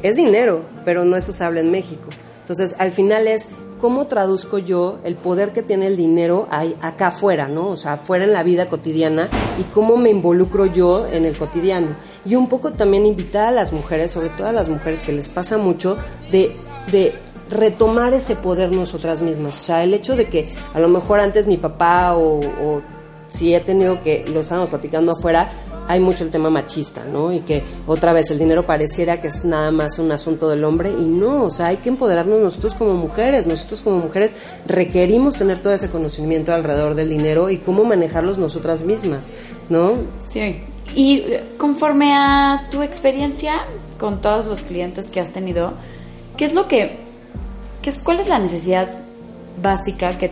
es 0.03 0.17
dinero, 0.17 0.65
pero 0.85 1.05
no 1.05 1.17
es 1.17 1.29
usable 1.29 1.61
en 1.61 1.71
México. 1.71 2.09
Entonces, 2.41 2.75
al 2.79 2.91
final 2.91 3.29
es 3.29 3.51
cómo 3.83 4.07
traduzco 4.07 4.59
yo 4.59 5.01
el 5.03 5.17
poder 5.17 5.53
que 5.53 5.65
tiene 5.65 5.89
el 5.89 5.97
dinero 5.97 6.47
acá 6.81 7.09
afuera, 7.09 7.49
¿no? 7.49 7.67
O 7.67 7.77
sea, 7.77 7.95
afuera 7.95 8.23
en 8.25 8.33
la 8.33 8.45
vida 8.45 8.69
cotidiana 8.69 9.29
y 9.59 9.65
cómo 9.65 9.97
me 9.97 10.09
involucro 10.09 10.67
yo 10.67 11.09
en 11.09 11.25
el 11.25 11.37
cotidiano. 11.37 11.97
Y 12.25 12.37
un 12.37 12.49
poco 12.49 12.75
también 12.75 13.07
invitar 13.07 13.49
a 13.49 13.51
las 13.51 13.73
mujeres, 13.73 14.13
sobre 14.13 14.29
todo 14.29 14.47
a 14.47 14.53
las 14.53 14.69
mujeres 14.69 15.03
que 15.03 15.11
les 15.11 15.29
pasa 15.29 15.59
mucho, 15.59 15.97
de, 16.31 16.55
de 16.93 17.13
retomar 17.51 18.15
ese 18.15 18.37
poder 18.37 18.71
nosotras 18.71 19.21
mismas. 19.21 19.61
O 19.61 19.65
sea, 19.65 19.83
el 19.83 19.95
hecho 19.95 20.15
de 20.15 20.27
que 20.27 20.49
a 20.75 20.79
lo 20.79 20.87
mejor 20.87 21.19
antes 21.19 21.49
mi 21.49 21.57
papá 21.57 22.15
o, 22.15 22.83
si 23.27 23.53
he 23.53 23.61
tenido 23.61 24.01
que, 24.01 24.25
lo 24.33 24.43
estamos 24.43 24.69
platicando 24.69 25.11
afuera, 25.11 25.49
hay 25.93 26.01
mucho 26.01 26.25
el 26.25 26.31
tema 26.31 26.49
machista, 26.49 27.05
¿no? 27.05 27.33
Y 27.33 27.41
que 27.41 27.63
otra 27.87 28.15
vez 28.15 28.31
el 28.31 28.39
dinero 28.39 28.65
pareciera 28.65 29.21
que 29.21 29.29
es 29.29 29.45
nada 29.45 29.71
más 29.71 29.99
un 29.99 30.11
asunto 30.11 30.49
del 30.49 30.65
hombre 30.65 30.91
y 30.91 31.05
no, 31.05 31.45
o 31.45 31.51
sea, 31.51 31.67
hay 31.67 31.77
que 31.79 31.91
empoderarnos 31.91 32.41
nosotros 32.41 32.75
como 32.75 32.95
mujeres, 32.95 33.47
nosotros 33.47 33.83
como 33.83 33.99
mujeres 33.99 34.37
requerimos 34.67 35.37
tener 35.37 35.61
todo 35.61 35.75
ese 35.75 35.91
conocimiento 35.91 36.55
alrededor 36.55 36.95
del 36.95 37.11
dinero 37.11 37.51
y 37.51 37.59
cómo 37.59 37.85
manejarlos 37.85 38.39
nosotras 38.39 38.83
mismas, 38.83 39.31
¿no? 39.69 39.93
Sí. 40.29 40.63
Y 40.95 41.19
eh, 41.19 41.45
conforme 41.59 42.15
a 42.15 42.67
tu 42.71 42.83
experiencia 42.83 43.67
con 43.99 44.23
todos 44.23 44.47
los 44.47 44.63
clientes 44.63 45.11
que 45.11 45.21
has 45.21 45.31
tenido, 45.31 45.75
¿qué 46.39 46.47
es 46.47 46.55
lo 46.55 46.69
que, 46.69 47.01
qué 47.83 47.91
es, 47.91 47.99
cuál 47.99 48.19
es 48.19 48.29
la 48.29 48.39
necesidad 48.39 48.89
básica 49.63 50.17
que 50.17 50.31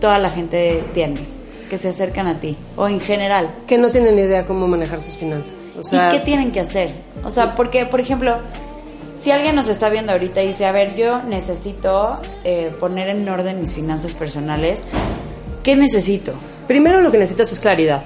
toda 0.00 0.18
la 0.18 0.30
gente 0.30 0.82
tiene? 0.94 1.41
Que 1.72 1.78
se 1.78 1.88
acercan 1.88 2.26
a 2.26 2.38
ti 2.38 2.54
o 2.76 2.86
en 2.86 3.00
general? 3.00 3.48
Que 3.66 3.78
no 3.78 3.90
tienen 3.90 4.18
idea 4.18 4.44
cómo 4.44 4.68
manejar 4.68 5.00
sus 5.00 5.16
finanzas. 5.16 5.54
O 5.78 5.82
sea, 5.82 6.10
¿Y 6.10 6.18
qué 6.18 6.22
tienen 6.22 6.52
que 6.52 6.60
hacer? 6.60 6.92
O 7.24 7.30
sea, 7.30 7.54
porque, 7.54 7.86
por 7.86 7.98
ejemplo, 7.98 8.36
si 9.22 9.30
alguien 9.30 9.56
nos 9.56 9.68
está 9.68 9.88
viendo 9.88 10.12
ahorita 10.12 10.42
y 10.42 10.48
dice, 10.48 10.66
a 10.66 10.72
ver, 10.72 10.94
yo 10.96 11.22
necesito 11.22 12.18
eh, 12.44 12.70
poner 12.78 13.08
en 13.08 13.26
orden 13.26 13.58
mis 13.58 13.72
finanzas 13.72 14.12
personales, 14.12 14.82
¿qué 15.62 15.74
necesito? 15.74 16.34
Primero 16.68 17.00
lo 17.00 17.10
que 17.10 17.16
necesitas 17.16 17.50
es 17.54 17.60
claridad. 17.60 18.02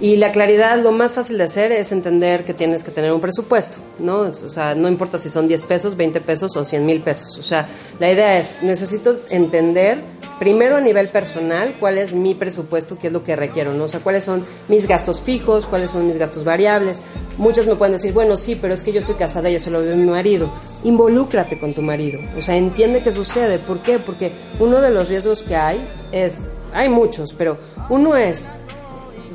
Y 0.00 0.16
la 0.16 0.32
claridad, 0.32 0.82
lo 0.82 0.92
más 0.92 1.14
fácil 1.14 1.36
de 1.36 1.44
hacer 1.44 1.72
es 1.72 1.92
entender 1.92 2.46
que 2.46 2.54
tienes 2.54 2.82
que 2.84 2.90
tener 2.90 3.12
un 3.12 3.20
presupuesto, 3.20 3.76
¿no? 3.98 4.20
O 4.20 4.48
sea, 4.48 4.74
no 4.74 4.88
importa 4.88 5.18
si 5.18 5.28
son 5.28 5.46
10 5.46 5.62
pesos, 5.64 5.94
20 5.94 6.22
pesos 6.22 6.56
o 6.56 6.64
100 6.64 6.86
mil 6.86 7.02
pesos. 7.02 7.36
O 7.36 7.42
sea, 7.42 7.68
la 7.98 8.10
idea 8.10 8.38
es, 8.38 8.62
necesito 8.62 9.18
entender 9.28 10.02
primero 10.38 10.76
a 10.76 10.80
nivel 10.80 11.08
personal 11.08 11.76
cuál 11.78 11.98
es 11.98 12.14
mi 12.14 12.34
presupuesto, 12.34 12.98
qué 12.98 13.08
es 13.08 13.12
lo 13.12 13.22
que 13.22 13.36
requiero, 13.36 13.74
¿no? 13.74 13.84
O 13.84 13.88
sea, 13.88 14.00
cuáles 14.00 14.24
son 14.24 14.46
mis 14.68 14.88
gastos 14.88 15.20
fijos, 15.20 15.66
cuáles 15.66 15.90
son 15.90 16.06
mis 16.06 16.16
gastos 16.16 16.44
variables. 16.44 17.02
Muchas 17.36 17.66
me 17.66 17.74
pueden 17.74 17.92
decir, 17.92 18.14
bueno, 18.14 18.38
sí, 18.38 18.54
pero 18.54 18.72
es 18.72 18.82
que 18.82 18.92
yo 18.92 19.00
estoy 19.00 19.16
casada 19.16 19.50
y 19.50 19.56
eso 19.56 19.68
lo 19.68 19.82
ve 19.82 19.94
mi 19.96 20.08
marido. 20.08 20.50
Involúcrate 20.82 21.60
con 21.60 21.74
tu 21.74 21.82
marido. 21.82 22.18
O 22.38 22.40
sea, 22.40 22.56
entiende 22.56 23.02
qué 23.02 23.12
sucede. 23.12 23.58
¿Por 23.58 23.82
qué? 23.82 23.98
Porque 23.98 24.32
uno 24.58 24.80
de 24.80 24.88
los 24.88 25.10
riesgos 25.10 25.42
que 25.42 25.56
hay 25.56 25.78
es, 26.10 26.42
hay 26.72 26.88
muchos, 26.88 27.34
pero 27.34 27.58
uno 27.90 28.16
es 28.16 28.50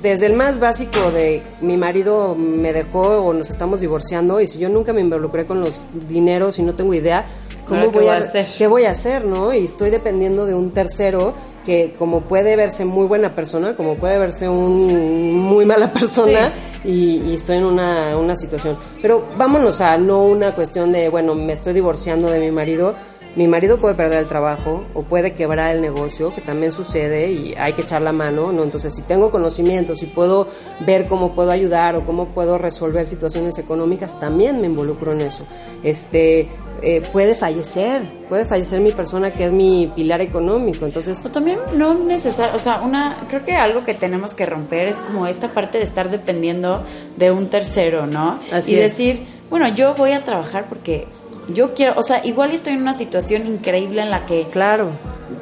desde 0.05 0.27
el 0.27 0.33
más 0.33 0.59
básico 0.59 1.09
de 1.09 1.41
mi 1.62 1.77
marido 1.77 2.35
me 2.35 2.74
dejó 2.74 3.25
o 3.25 3.33
nos 3.33 3.50
estamos 3.50 3.81
divorciando 3.81 4.39
y 4.39 4.47
si 4.47 4.59
yo 4.59 4.69
nunca 4.69 4.93
me 4.93 5.01
involucré 5.01 5.47
con 5.47 5.62
los 5.62 5.81
dineros 6.07 6.59
y 6.59 6.62
no 6.62 6.75
tengo 6.75 6.93
idea, 6.93 7.25
¿cómo 7.67 7.89
voy, 7.89 8.07
a, 8.09 8.17
hacer? 8.17 8.45
¿Qué 8.55 8.67
voy 8.67 8.85
a 8.85 8.91
hacer, 8.91 9.25
no? 9.25 9.51
Y 9.51 9.65
estoy 9.65 9.89
dependiendo 9.89 10.45
de 10.45 10.53
un 10.53 10.69
tercero 10.71 11.33
que 11.65 11.95
como 11.97 12.21
puede 12.21 12.55
verse 12.55 12.85
muy 12.85 13.07
buena 13.07 13.33
persona, 13.33 13.75
como 13.75 13.95
puede 13.95 14.19
verse 14.19 14.47
un 14.47 15.33
muy 15.39 15.65
mala 15.65 15.91
persona 15.91 16.53
y, 16.83 17.24
y, 17.25 17.33
estoy 17.33 17.57
en 17.57 17.65
una, 17.65 18.15
una 18.15 18.35
situación. 18.35 18.77
Pero 19.01 19.25
vámonos 19.39 19.81
a 19.81 19.97
no 19.97 20.21
una 20.21 20.51
cuestión 20.51 20.91
de, 20.91 21.09
bueno, 21.09 21.33
me 21.33 21.53
estoy 21.53 21.74
divorciando 21.74 22.29
de 22.29 22.39
mi 22.39 22.51
marido, 22.51 22.93
mi 23.35 23.47
marido 23.47 23.77
puede 23.77 23.95
perder 23.95 24.19
el 24.19 24.27
trabajo 24.27 24.83
o 24.93 25.03
puede 25.03 25.33
quebrar 25.33 25.75
el 25.75 25.81
negocio, 25.81 26.33
que 26.33 26.41
también 26.41 26.71
sucede 26.71 27.31
y 27.31 27.53
hay 27.57 27.73
que 27.73 27.81
echar 27.81 28.01
la 28.01 28.13
mano, 28.13 28.51
¿no? 28.51 28.63
Entonces, 28.63 28.93
si 28.95 29.01
tengo 29.01 29.29
conocimientos, 29.29 29.99
si 29.99 30.05
puedo 30.05 30.47
ver 30.85 31.07
cómo 31.07 31.35
puedo 31.35 31.51
ayudar 31.51 31.95
o 31.95 32.05
cómo 32.05 32.29
puedo 32.29 32.57
resolver 32.57 33.05
situaciones 33.05 33.57
económicas, 33.57 34.19
también 34.19 34.61
me 34.61 34.67
involucro 34.67 35.11
en 35.11 35.21
eso. 35.21 35.45
Este, 35.83 36.47
eh, 36.81 37.01
puede 37.11 37.35
fallecer, 37.35 38.03
puede 38.29 38.45
fallecer 38.45 38.79
mi 38.79 38.91
persona 38.91 39.33
que 39.33 39.45
es 39.45 39.51
mi 39.51 39.91
pilar 39.95 40.21
económico, 40.21 40.85
entonces... 40.85 41.23
O 41.25 41.29
también 41.29 41.59
no 41.73 41.93
necesario, 41.93 42.55
o 42.55 42.59
sea, 42.59 42.81
una, 42.81 43.25
creo 43.27 43.43
que 43.43 43.53
algo 43.53 43.83
que 43.83 43.93
tenemos 43.93 44.33
que 44.33 44.45
romper 44.45 44.87
es 44.87 44.97
como 45.01 45.27
esta 45.27 45.51
parte 45.51 45.77
de 45.77 45.83
estar 45.83 46.09
dependiendo 46.09 46.83
de 47.17 47.31
un 47.31 47.49
tercero, 47.49 48.07
¿no? 48.07 48.39
Así 48.51 48.73
y 48.73 48.75
decir, 48.75 49.25
bueno, 49.49 49.67
yo 49.69 49.95
voy 49.95 50.11
a 50.11 50.23
trabajar 50.23 50.67
porque 50.67 51.07
yo 51.49 51.73
quiero, 51.73 51.93
o 51.97 52.03
sea, 52.03 52.25
igual 52.25 52.51
estoy 52.51 52.73
en 52.73 52.81
una 52.81 52.93
situación 52.93 53.47
increíble 53.47 54.01
en 54.01 54.09
la 54.09 54.25
que... 54.25 54.47
Claro. 54.51 54.91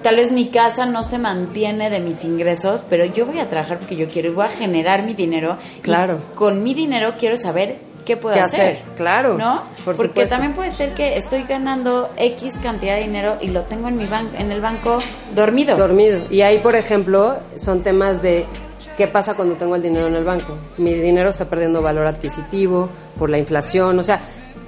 Tal 0.01 0.17
vez 0.17 0.31
mi 0.31 0.47
casa 0.47 0.85
no 0.85 1.03
se 1.03 1.17
mantiene 1.17 1.89
de 1.89 1.99
mis 1.99 2.23
ingresos, 2.23 2.83
pero 2.89 3.05
yo 3.05 3.25
voy 3.25 3.39
a 3.39 3.47
trabajar 3.47 3.79
porque 3.79 3.95
yo 3.95 4.07
quiero 4.07 4.29
y 4.29 4.31
voy 4.31 4.45
a 4.45 4.49
generar 4.49 5.03
mi 5.03 5.13
dinero. 5.13 5.57
Claro. 5.81 6.19
con 6.35 6.61
mi 6.61 6.73
dinero 6.73 7.13
quiero 7.17 7.37
saber 7.37 7.77
qué 8.05 8.17
puedo 8.17 8.35
hacer? 8.35 8.79
Claro. 8.97 9.37
¿No? 9.37 9.63
porque 9.85 10.25
también 10.25 10.53
puede 10.53 10.71
ser 10.71 10.93
que 10.93 11.15
estoy 11.17 11.43
ganando 11.43 12.11
X 12.17 12.55
cantidad 12.61 12.95
de 12.95 13.03
dinero 13.03 13.37
y 13.39 13.47
lo 13.47 13.63
tengo 13.63 13.87
en 13.87 13.97
mi 13.97 14.05
ban 14.05 14.29
en 14.37 14.51
el 14.51 14.59
banco 14.59 14.97
dormido. 15.33 15.77
Dormido. 15.77 16.19
Y 16.29 16.41
ahí, 16.41 16.57
por 16.57 16.75
ejemplo, 16.75 17.37
son 17.55 17.81
temas 17.81 18.21
de 18.21 18.45
¿Qué 18.97 19.07
pasa 19.07 19.33
cuando 19.33 19.55
tengo 19.55 19.75
el 19.75 19.81
dinero 19.81 20.05
en 20.05 20.15
el 20.15 20.23
banco? 20.23 20.55
Mi 20.77 20.93
dinero 20.93 21.31
está 21.31 21.45
perdiendo 21.45 21.81
valor 21.81 22.05
adquisitivo 22.05 22.89
por 23.17 23.31
la 23.31 23.39
inflación, 23.39 23.97
o 23.97 24.03
sea, 24.03 24.21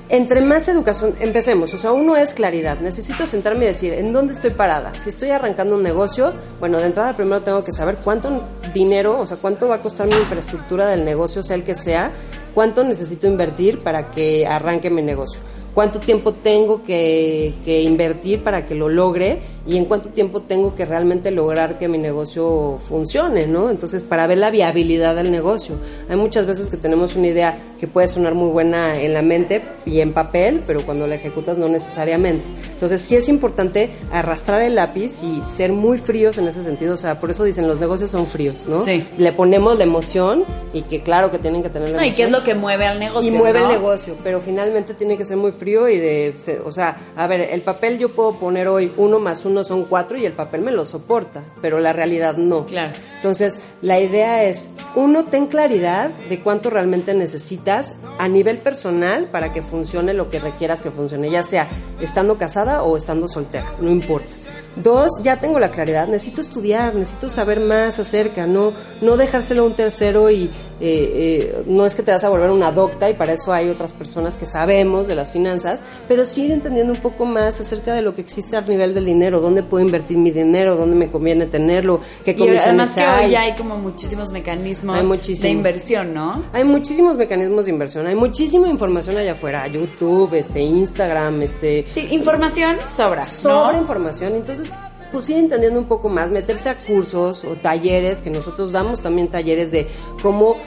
entre 0.09 0.41
más 0.41 0.67
educación, 0.67 1.15
empecemos, 1.19 1.73
o 1.73 1.77
sea, 1.77 1.91
uno 1.91 2.15
es 2.15 2.33
claridad, 2.33 2.79
necesito 2.79 3.25
sentarme 3.25 3.65
y 3.65 3.69
decir, 3.69 3.93
¿en 3.93 4.13
dónde 4.13 4.33
estoy 4.33 4.51
parada? 4.51 4.93
Si 5.03 5.09
estoy 5.09 5.31
arrancando 5.31 5.75
un 5.75 5.83
negocio, 5.83 6.31
bueno, 6.59 6.77
de 6.77 6.85
entrada 6.85 7.15
primero 7.15 7.41
tengo 7.41 7.63
que 7.63 7.71
saber 7.71 7.97
cuánto 8.03 8.43
dinero, 8.73 9.19
o 9.19 9.25
sea, 9.25 9.37
cuánto 9.37 9.67
va 9.67 9.75
a 9.75 9.81
costar 9.81 10.07
mi 10.07 10.15
infraestructura 10.15 10.87
del 10.87 11.05
negocio, 11.05 11.41
sea 11.41 11.55
el 11.55 11.63
que 11.63 11.75
sea, 11.75 12.11
cuánto 12.53 12.83
necesito 12.83 13.25
invertir 13.25 13.79
para 13.79 14.11
que 14.11 14.45
arranque 14.45 14.91
mi 14.91 15.01
negocio, 15.01 15.41
cuánto 15.73 15.99
tiempo 15.99 16.33
tengo 16.33 16.83
que, 16.83 17.55
que 17.65 17.81
invertir 17.81 18.43
para 18.43 18.65
que 18.65 18.75
lo 18.75 18.89
logre 18.89 19.41
y 19.67 19.77
en 19.77 19.85
cuánto 19.85 20.09
tiempo 20.09 20.41
tengo 20.41 20.75
que 20.75 20.85
realmente 20.85 21.31
lograr 21.31 21.79
que 21.79 21.87
mi 21.87 21.97
negocio 21.97 22.77
funcione, 22.87 23.47
¿no? 23.47 23.69
Entonces, 23.71 24.03
para 24.03 24.27
ver 24.27 24.37
la 24.37 24.51
viabilidad 24.51 25.15
del 25.15 25.31
negocio. 25.31 25.75
Hay 26.07 26.15
muchas 26.15 26.45
veces 26.45 26.69
que 26.69 26.77
tenemos 26.77 27.15
una 27.15 27.27
idea 27.27 27.57
que 27.79 27.87
puede 27.87 28.07
sonar 28.07 28.35
muy 28.35 28.49
buena 28.49 29.01
en 29.01 29.13
la 29.13 29.21
mente 29.21 29.63
y 29.85 30.01
en 30.01 30.13
papel, 30.13 30.61
pero 30.67 30.85
cuando 30.85 31.07
la 31.07 31.15
ejecutas 31.15 31.57
no 31.57 31.67
necesariamente. 31.67 32.47
Entonces, 32.71 33.01
sí 33.01 33.15
es 33.15 33.27
importante 33.27 33.89
arrastrar 34.11 34.61
el 34.61 34.75
lápiz 34.75 35.21
y 35.23 35.41
ser 35.55 35.71
muy 35.71 35.97
fríos 35.97 36.37
en 36.37 36.47
ese 36.47 36.63
sentido. 36.63 36.93
O 36.93 36.97
sea, 36.97 37.19
por 37.19 37.31
eso 37.31 37.43
dicen 37.43 37.67
los 37.67 37.79
negocios 37.79 38.11
son 38.11 38.27
fríos, 38.27 38.67
¿no? 38.67 38.81
Sí. 38.81 39.05
Le 39.17 39.31
ponemos 39.31 39.77
la 39.77 39.83
emoción 39.83 40.45
y 40.73 40.83
que 40.83 41.01
claro 41.01 41.31
que 41.31 41.39
tienen 41.39 41.63
que 41.63 41.69
tener 41.69 41.89
la 41.89 41.97
no, 41.97 42.05
¿Y 42.05 42.11
qué 42.11 42.23
es 42.23 42.31
lo 42.31 42.43
que 42.43 42.53
mueve 42.53 42.85
al 42.85 42.99
negocio? 42.99 43.31
Y 43.31 43.35
mueve 43.35 43.61
el 43.61 43.67
negocio, 43.67 44.15
pero 44.23 44.41
finalmente 44.41 44.93
tiene 44.93 45.17
que 45.17 45.25
ser 45.25 45.37
muy 45.37 45.51
frío 45.51 45.89
y 45.89 45.97
de, 45.97 46.35
o 46.63 46.71
sea, 46.71 46.97
a 47.15 47.25
ver, 47.27 47.41
el 47.51 47.61
papel 47.61 47.97
yo 47.97 48.09
puedo 48.09 48.35
poner 48.35 48.67
hoy 48.67 48.91
uno 48.97 49.19
más 49.19 49.45
uno 49.45 49.54
son 49.63 49.85
cuatro 49.85 50.17
y 50.17 50.25
el 50.25 50.33
papel 50.33 50.61
me 50.61 50.71
lo 50.71 50.85
soporta, 50.85 51.43
pero 51.61 51.79
la 51.79 51.93
realidad 51.93 52.35
no. 52.37 52.65
Claro. 52.65 52.93
Entonces, 53.25 53.59
la 53.81 53.99
idea 53.99 54.43
es, 54.43 54.69
uno, 54.95 55.25
ten 55.25 55.47
claridad 55.47 56.11
de 56.29 56.41
cuánto 56.41 56.69
realmente 56.69 57.11
necesitas 57.15 57.95
a 58.19 58.27
nivel 58.27 58.59
personal 58.59 59.31
para 59.31 59.51
que 59.51 59.63
funcione 59.63 60.13
lo 60.13 60.29
que 60.29 60.39
requieras 60.39 60.83
que 60.83 60.91
funcione, 60.91 61.31
ya 61.31 61.41
sea 61.41 61.67
estando 61.99 62.37
casada 62.37 62.83
o 62.83 62.95
estando 62.97 63.27
soltera, 63.27 63.65
no 63.81 63.89
importa. 63.89 64.29
Dos, 64.75 65.23
ya 65.23 65.37
tengo 65.37 65.57
la 65.57 65.71
claridad, 65.71 66.05
necesito 66.05 66.41
estudiar, 66.41 66.93
necesito 66.95 67.29
saber 67.29 67.61
más 67.61 67.97
acerca, 67.97 68.45
no, 68.45 68.73
no 69.01 69.15
dejárselo 69.15 69.63
a 69.63 69.65
un 69.65 69.73
tercero 69.73 70.29
y 70.29 70.43
eh, 70.43 70.49
eh, 70.81 71.63
no 71.65 71.85
es 71.85 71.95
que 71.95 72.03
te 72.03 72.11
vas 72.11 72.25
a 72.25 72.29
volver 72.29 72.51
una 72.51 72.73
docta 72.73 73.09
y 73.09 73.13
para 73.13 73.31
eso 73.31 73.53
hay 73.53 73.69
otras 73.69 73.93
personas 73.93 74.35
que 74.35 74.45
sabemos 74.45 75.07
de 75.07 75.15
las 75.15 75.31
finanzas, 75.31 75.79
pero 76.09 76.25
sí 76.25 76.51
entendiendo 76.51 76.91
un 76.91 76.99
poco 76.99 77.23
más 77.23 77.61
acerca 77.61 77.93
de 77.93 78.01
lo 78.01 78.13
que 78.13 78.19
existe 78.19 78.57
a 78.57 78.61
nivel 78.61 78.93
del 78.93 79.05
dinero, 79.05 79.39
dónde 79.39 79.63
puedo 79.63 79.85
invertir 79.85 80.17
mi 80.17 80.31
dinero, 80.31 80.75
dónde 80.75 80.97
me 80.97 81.09
conviene 81.09 81.45
tenerlo, 81.45 82.01
qué 82.25 82.35
comisiones 82.35 82.97
y 83.21 83.21
además 83.21 83.21
que 83.21 83.25
hoy 83.25 83.31
ya 83.31 83.41
hay 83.41 83.55
como 83.55 83.77
muchísimos 83.77 84.31
mecanismos 84.31 85.19
de 85.41 85.49
inversión, 85.49 86.13
¿no? 86.13 86.43
Hay 86.53 86.63
muchísimos 86.63 87.17
mecanismos 87.17 87.65
de 87.65 87.71
inversión, 87.71 88.07
hay 88.07 88.15
muchísima 88.15 88.67
información 88.67 89.17
allá 89.17 89.33
afuera, 89.33 89.67
YouTube, 89.67 90.33
este, 90.33 90.61
Instagram, 90.61 91.41
este... 91.41 91.85
Sí, 91.93 92.07
información 92.11 92.75
sobra, 92.95 93.25
Sobra 93.25 93.77
información, 93.77 94.35
entonces 94.35 94.69
pues 95.11 95.29
ir 95.29 95.37
entendiendo 95.37 95.79
un 95.79 95.85
poco 95.85 96.09
más, 96.09 96.29
meterse 96.29 96.69
a 96.69 96.75
cursos 96.75 97.45
o 97.45 97.55
talleres, 97.55 98.21
que 98.21 98.29
nosotros 98.29 98.71
damos 98.71 99.01
también 99.01 99.29
talleres 99.29 99.71
de 99.71 99.87
cómo 100.21 100.57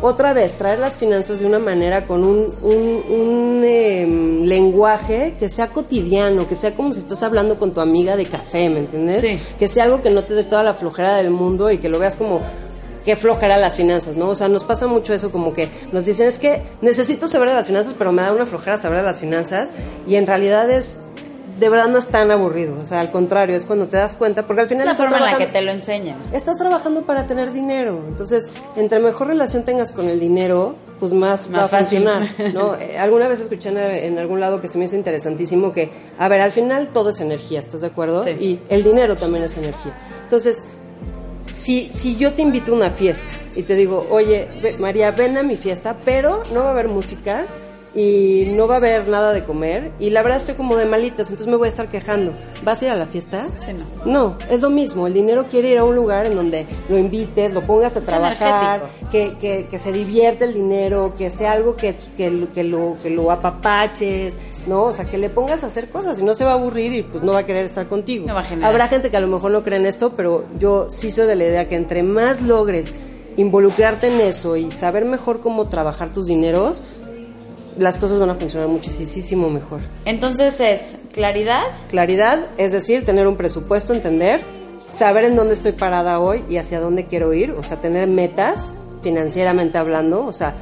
otra 0.00 0.32
vez 0.32 0.56
traer 0.56 0.78
las 0.78 0.96
finanzas 0.96 1.40
de 1.40 1.46
una 1.46 1.58
manera 1.58 2.06
con 2.06 2.22
un, 2.22 2.46
un, 2.62 3.62
em, 3.64 3.64
lenguaje 4.48 5.34
que 5.38 5.48
sea 5.48 5.68
cotidiano, 5.68 6.46
que 6.46 6.56
sea 6.56 6.74
como 6.74 6.92
si 6.92 7.00
estás 7.00 7.22
hablando 7.22 7.58
con 7.58 7.72
tu 7.72 7.80
amiga 7.80 8.16
de 8.16 8.26
café, 8.26 8.68
¿me 8.68 8.80
entiendes? 8.80 9.20
Sí. 9.20 9.38
Que 9.58 9.68
sea 9.68 9.84
algo 9.84 10.02
que 10.02 10.10
no 10.10 10.24
te 10.24 10.34
dé 10.34 10.44
toda 10.44 10.62
la 10.62 10.74
flojera 10.74 11.16
del 11.16 11.30
mundo 11.30 11.70
y 11.70 11.78
que 11.78 11.88
lo 11.88 11.98
veas 11.98 12.16
como 12.16 12.40
qué 13.04 13.16
flojera 13.16 13.56
las 13.56 13.74
finanzas, 13.74 14.16
¿no? 14.16 14.28
O 14.28 14.36
sea, 14.36 14.48
nos 14.48 14.64
pasa 14.64 14.86
mucho 14.86 15.14
eso 15.14 15.32
como 15.32 15.54
que 15.54 15.70
nos 15.92 16.04
dicen, 16.04 16.26
es 16.26 16.38
que 16.38 16.62
necesito 16.82 17.26
saber 17.28 17.48
de 17.48 17.54
las 17.54 17.66
finanzas, 17.66 17.94
pero 17.96 18.12
me 18.12 18.22
da 18.22 18.32
una 18.32 18.44
flojera 18.44 18.78
saber 18.78 18.98
de 18.98 19.04
las 19.04 19.18
finanzas 19.18 19.70
y 20.06 20.16
en 20.16 20.26
realidad 20.26 20.70
es 20.70 20.98
de 21.58 21.68
verdad 21.68 21.88
no 21.88 21.98
es 21.98 22.06
tan 22.06 22.30
aburrido, 22.30 22.76
o 22.80 22.86
sea, 22.86 23.00
al 23.00 23.10
contrario, 23.10 23.56
es 23.56 23.64
cuando 23.64 23.88
te 23.88 23.96
das 23.96 24.14
cuenta, 24.14 24.46
porque 24.46 24.62
al 24.62 24.68
final... 24.68 24.86
La 24.86 24.94
forma 24.94 25.16
en 25.16 25.24
la 25.24 25.38
que 25.38 25.46
te 25.46 25.60
lo 25.60 25.72
enseñan. 25.72 26.16
Estás 26.32 26.56
trabajando 26.56 27.02
para 27.02 27.26
tener 27.26 27.52
dinero, 27.52 28.04
entonces, 28.06 28.48
entre 28.76 29.00
mejor 29.00 29.28
relación 29.28 29.64
tengas 29.64 29.90
con 29.90 30.08
el 30.08 30.20
dinero, 30.20 30.76
pues 31.00 31.12
más, 31.12 31.48
Más 31.48 31.60
va 31.60 31.64
a 31.64 31.68
fácil. 31.68 32.02
funcionar, 32.04 32.54
¿no? 32.54 32.74
Eh, 32.80 32.98
alguna 32.98 33.28
vez 33.28 33.40
escuché 33.40 33.68
en, 33.68 33.78
en 33.78 34.18
algún 34.18 34.40
lado 34.40 34.60
que 34.60 34.68
se 34.68 34.78
me 34.78 34.84
hizo 34.86 34.96
interesantísimo 34.96 35.72
que, 35.72 35.90
a 36.18 36.28
ver, 36.28 36.40
al 36.40 36.52
final 36.52 36.88
todo 36.92 37.10
es 37.10 37.20
energía, 37.20 37.60
¿estás 37.60 37.80
de 37.82 37.86
acuerdo? 37.88 38.24
Sí. 38.24 38.30
Y 38.30 38.60
el 38.68 38.82
dinero 38.84 39.16
también 39.16 39.44
es 39.44 39.56
energía. 39.56 39.96
Entonces, 40.24 40.62
si, 41.54 41.90
si 41.90 42.16
yo 42.16 42.32
te 42.32 42.42
invito 42.42 42.72
a 42.72 42.74
una 42.76 42.90
fiesta 42.90 43.26
y 43.56 43.62
te 43.62 43.74
digo, 43.74 44.06
oye, 44.10 44.46
ve- 44.62 44.76
María, 44.78 45.10
ven 45.10 45.36
a 45.36 45.42
mi 45.42 45.56
fiesta, 45.56 45.96
pero 46.04 46.42
no 46.52 46.60
va 46.62 46.68
a 46.68 46.72
haber 46.72 46.88
música 46.88 47.46
y 47.94 48.52
no 48.54 48.68
va 48.68 48.74
a 48.74 48.76
haber 48.78 49.08
nada 49.08 49.32
de 49.32 49.44
comer 49.44 49.90
y 49.98 50.10
la 50.10 50.22
verdad 50.22 50.38
estoy 50.38 50.54
como 50.54 50.76
de 50.76 50.84
malitas, 50.84 51.30
entonces 51.30 51.46
me 51.50 51.56
voy 51.56 51.66
a 51.66 51.68
estar 51.70 51.88
quejando. 51.88 52.32
¿Vas 52.62 52.82
a 52.82 52.84
ir 52.86 52.90
a 52.90 52.96
la 52.96 53.06
fiesta? 53.06 53.46
Sí, 53.58 53.72
no. 54.04 54.10
No, 54.12 54.38
es 54.50 54.60
lo 54.60 54.70
mismo. 54.70 55.06
El 55.06 55.14
dinero 55.14 55.46
quiere 55.50 55.70
ir 55.70 55.78
a 55.78 55.84
un 55.84 55.94
lugar 55.96 56.26
en 56.26 56.36
donde 56.36 56.66
lo 56.88 56.98
invites, 56.98 57.52
lo 57.54 57.62
pongas 57.62 57.96
a 57.96 58.00
Es 58.00 58.04
trabajar, 58.04 58.82
que, 59.10 59.36
que, 59.40 59.66
que 59.70 59.78
se 59.78 59.90
divierte 59.92 60.44
el 60.44 60.54
dinero, 60.54 61.14
que 61.16 61.30
sea 61.30 61.52
algo 61.52 61.76
que, 61.76 61.96
que, 62.16 62.30
lo- 62.30 62.52
que, 62.52 62.62
lo, 62.64 62.96
que 63.02 63.10
lo 63.10 63.30
apapaches, 63.30 64.38
¿no? 64.66 64.84
O 64.84 64.92
sea, 64.92 65.04
que 65.06 65.18
le 65.18 65.30
pongas 65.30 65.64
a 65.64 65.68
hacer 65.68 65.88
cosas 65.88 66.18
y 66.20 66.24
no 66.24 66.34
se 66.34 66.44
va 66.44 66.50
a 66.52 66.54
aburrir 66.54 66.92
y 66.92 67.02
pues 67.02 67.22
no 67.24 67.32
va 67.32 67.38
a 67.40 67.46
querer 67.46 67.64
estar 67.64 67.86
contigo. 67.88 68.26
No 68.26 68.34
va 68.34 68.40
a 68.40 68.44
generar. 68.44 68.70
Habrá 68.70 68.88
gente 68.88 69.10
que 69.10 69.16
a 69.16 69.20
lo 69.20 69.28
mejor 69.28 69.50
no 69.50 69.62
cree 69.64 69.78
en 69.78 69.86
esto, 69.86 70.12
pero 70.16 70.44
yo 70.58 70.88
sí 70.90 71.10
soy 71.10 71.26
de 71.26 71.36
la 71.36 71.44
idea 71.44 71.68
que 71.68 71.76
entre 71.76 72.02
más 72.02 72.42
logres 72.42 72.92
involucrarte 73.36 74.08
en 74.08 74.20
eso 74.20 74.56
y 74.56 74.70
saber 74.72 75.04
mejor 75.04 75.40
cómo 75.40 75.68
trabajar 75.68 76.12
tus 76.12 76.26
dineros, 76.26 76.82
las 77.78 77.98
cosas 77.98 78.18
van 78.18 78.30
a 78.30 78.34
funcionar 78.34 78.68
muchísimo 78.68 79.50
mejor. 79.50 79.80
Entonces 80.04 80.60
es 80.60 80.96
claridad, 81.12 81.64
Claridad, 81.90 82.46
es 82.56 82.72
decir, 82.72 83.04
tener 83.04 83.26
un 83.26 83.36
presupuesto, 83.36 83.94
entender, 83.94 84.42
saber 84.90 85.24
en 85.24 85.36
dónde 85.36 85.54
estoy 85.54 85.72
parada 85.72 86.20
hoy 86.20 86.44
y 86.48 86.56
hacia 86.56 86.80
dónde 86.80 87.06
quiero 87.06 87.32
ir, 87.32 87.52
o 87.52 87.62
sea, 87.62 87.80
tener 87.80 88.08
metas 88.08 88.72
financieramente 89.02 89.78
hablando, 89.78 90.26
o 90.26 90.32
sea, 90.32 90.54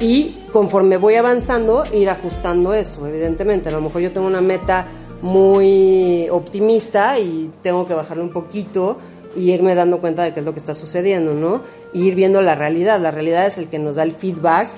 y 0.00 0.38
conforme 0.52 0.96
voy 0.96 1.14
avanzando, 1.14 1.84
ir 1.92 2.08
ajustando 2.10 2.74
eso, 2.74 3.06
evidentemente. 3.06 3.68
A 3.68 3.72
lo 3.72 3.80
mejor 3.80 4.02
yo 4.02 4.12
tengo 4.12 4.26
una 4.26 4.40
meta 4.40 4.86
muy 5.22 6.28
optimista 6.30 7.18
y 7.18 7.50
tengo 7.62 7.86
que 7.86 7.94
bajarle 7.94 8.22
un 8.22 8.30
poquito 8.30 8.98
y 9.36 9.52
irme 9.52 9.74
dando 9.74 9.98
cuenta 9.98 10.22
de 10.22 10.32
qué 10.32 10.40
es 10.40 10.46
lo 10.46 10.52
que 10.52 10.58
está 10.58 10.74
sucediendo, 10.74 11.34
¿no? 11.34 11.62
Y 11.92 12.08
ir 12.08 12.14
viendo 12.14 12.40
la 12.42 12.54
realidad. 12.54 12.98
La 13.00 13.10
realidad 13.10 13.46
es 13.46 13.58
el 13.58 13.68
que 13.68 13.78
nos 13.78 13.96
da 13.96 14.02
el 14.02 14.12
feedback 14.12 14.68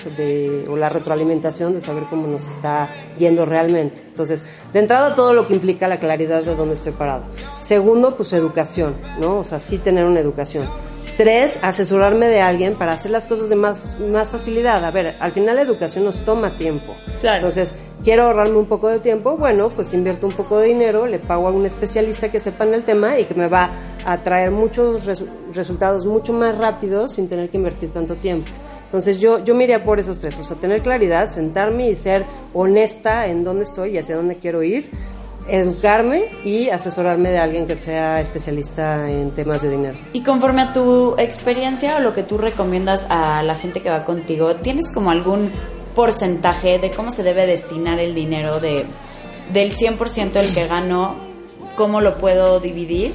o 0.68 0.76
la 0.76 0.88
retroalimentación 0.88 1.74
de 1.74 1.80
saber 1.80 2.04
cómo 2.10 2.26
nos 2.26 2.46
está 2.46 2.90
yendo 3.18 3.46
realmente. 3.46 4.02
Entonces, 4.08 4.46
de 4.72 4.80
entrada 4.80 5.14
todo 5.14 5.32
lo 5.32 5.46
que 5.46 5.54
implica 5.54 5.88
la 5.88 5.98
claridad 5.98 6.42
de 6.42 6.54
dónde 6.54 6.74
estoy 6.74 6.92
parado. 6.92 7.22
Segundo, 7.60 8.16
pues 8.16 8.32
educación, 8.32 8.96
¿no? 9.20 9.38
O 9.38 9.44
sea, 9.44 9.60
sí 9.60 9.78
tener 9.78 10.04
una 10.04 10.20
educación. 10.20 10.66
Tres, 11.16 11.58
asesorarme 11.62 12.28
de 12.28 12.40
alguien 12.40 12.74
para 12.74 12.92
hacer 12.92 13.10
las 13.10 13.26
cosas 13.26 13.48
de 13.48 13.56
más, 13.56 13.98
más 14.00 14.28
facilidad. 14.28 14.84
A 14.84 14.90
ver, 14.90 15.16
al 15.18 15.32
final 15.32 15.56
la 15.56 15.62
educación 15.62 16.04
nos 16.04 16.16
toma 16.24 16.56
tiempo. 16.56 16.94
Claro. 17.20 17.38
Entonces, 17.38 17.76
quiero 18.04 18.24
ahorrarme 18.24 18.56
un 18.56 18.66
poco 18.66 18.88
de 18.88 19.00
tiempo, 19.00 19.36
bueno, 19.36 19.70
pues 19.70 19.92
invierto 19.94 20.26
un 20.28 20.32
poco 20.32 20.58
de 20.58 20.68
dinero, 20.68 21.06
le 21.06 21.18
pago 21.18 21.48
a 21.48 21.50
un 21.50 21.66
especialista 21.66 22.30
que 22.30 22.38
sepa 22.38 22.64
en 22.64 22.74
el 22.74 22.84
tema 22.84 23.18
y 23.18 23.24
que 23.24 23.34
me 23.34 23.48
va 23.48 23.70
a 24.04 24.18
traer 24.18 24.52
muchos 24.52 25.08
resu- 25.08 25.26
resultados 25.52 26.06
mucho 26.06 26.32
más 26.32 26.56
rápidos 26.56 27.12
sin 27.14 27.28
tener 27.28 27.50
que 27.50 27.56
invertir 27.56 27.92
tanto 27.92 28.14
tiempo. 28.14 28.50
Entonces 28.84 29.18
yo, 29.18 29.44
yo 29.44 29.54
me 29.54 29.64
iría 29.64 29.84
por 29.84 29.98
esos 29.98 30.18
tres, 30.18 30.38
o 30.38 30.44
sea, 30.44 30.56
tener 30.56 30.80
claridad, 30.80 31.28
sentarme 31.28 31.90
y 31.90 31.96
ser 31.96 32.24
honesta 32.54 33.26
en 33.26 33.44
dónde 33.44 33.64
estoy 33.64 33.90
y 33.90 33.98
hacia 33.98 34.16
dónde 34.16 34.36
quiero 34.36 34.62
ir, 34.62 34.90
educarme 35.48 36.26
y 36.44 36.70
asesorarme 36.70 37.30
de 37.30 37.38
alguien 37.38 37.66
que 37.66 37.76
sea 37.76 38.20
especialista 38.20 39.10
en 39.10 39.32
temas 39.32 39.62
de 39.62 39.70
dinero. 39.70 39.98
Y 40.12 40.22
conforme 40.22 40.62
a 40.62 40.72
tu 40.72 41.14
experiencia 41.18 41.96
o 41.96 42.00
lo 42.00 42.14
que 42.14 42.22
tú 42.22 42.38
recomiendas 42.38 43.06
a 43.10 43.42
la 43.42 43.54
gente 43.54 43.80
que 43.80 43.90
va 43.90 44.04
contigo, 44.04 44.56
¿tienes 44.56 44.90
como 44.90 45.10
algún 45.10 45.50
porcentaje 45.94 46.78
de 46.78 46.90
cómo 46.90 47.10
se 47.10 47.22
debe 47.22 47.46
destinar 47.46 47.98
el 47.98 48.14
dinero 48.14 48.60
de 48.60 48.86
del 49.52 49.72
100% 49.72 50.32
del 50.32 50.54
que 50.54 50.66
gano? 50.66 51.16
¿Cómo 51.76 52.00
lo 52.00 52.18
puedo 52.18 52.60
dividir? 52.60 53.14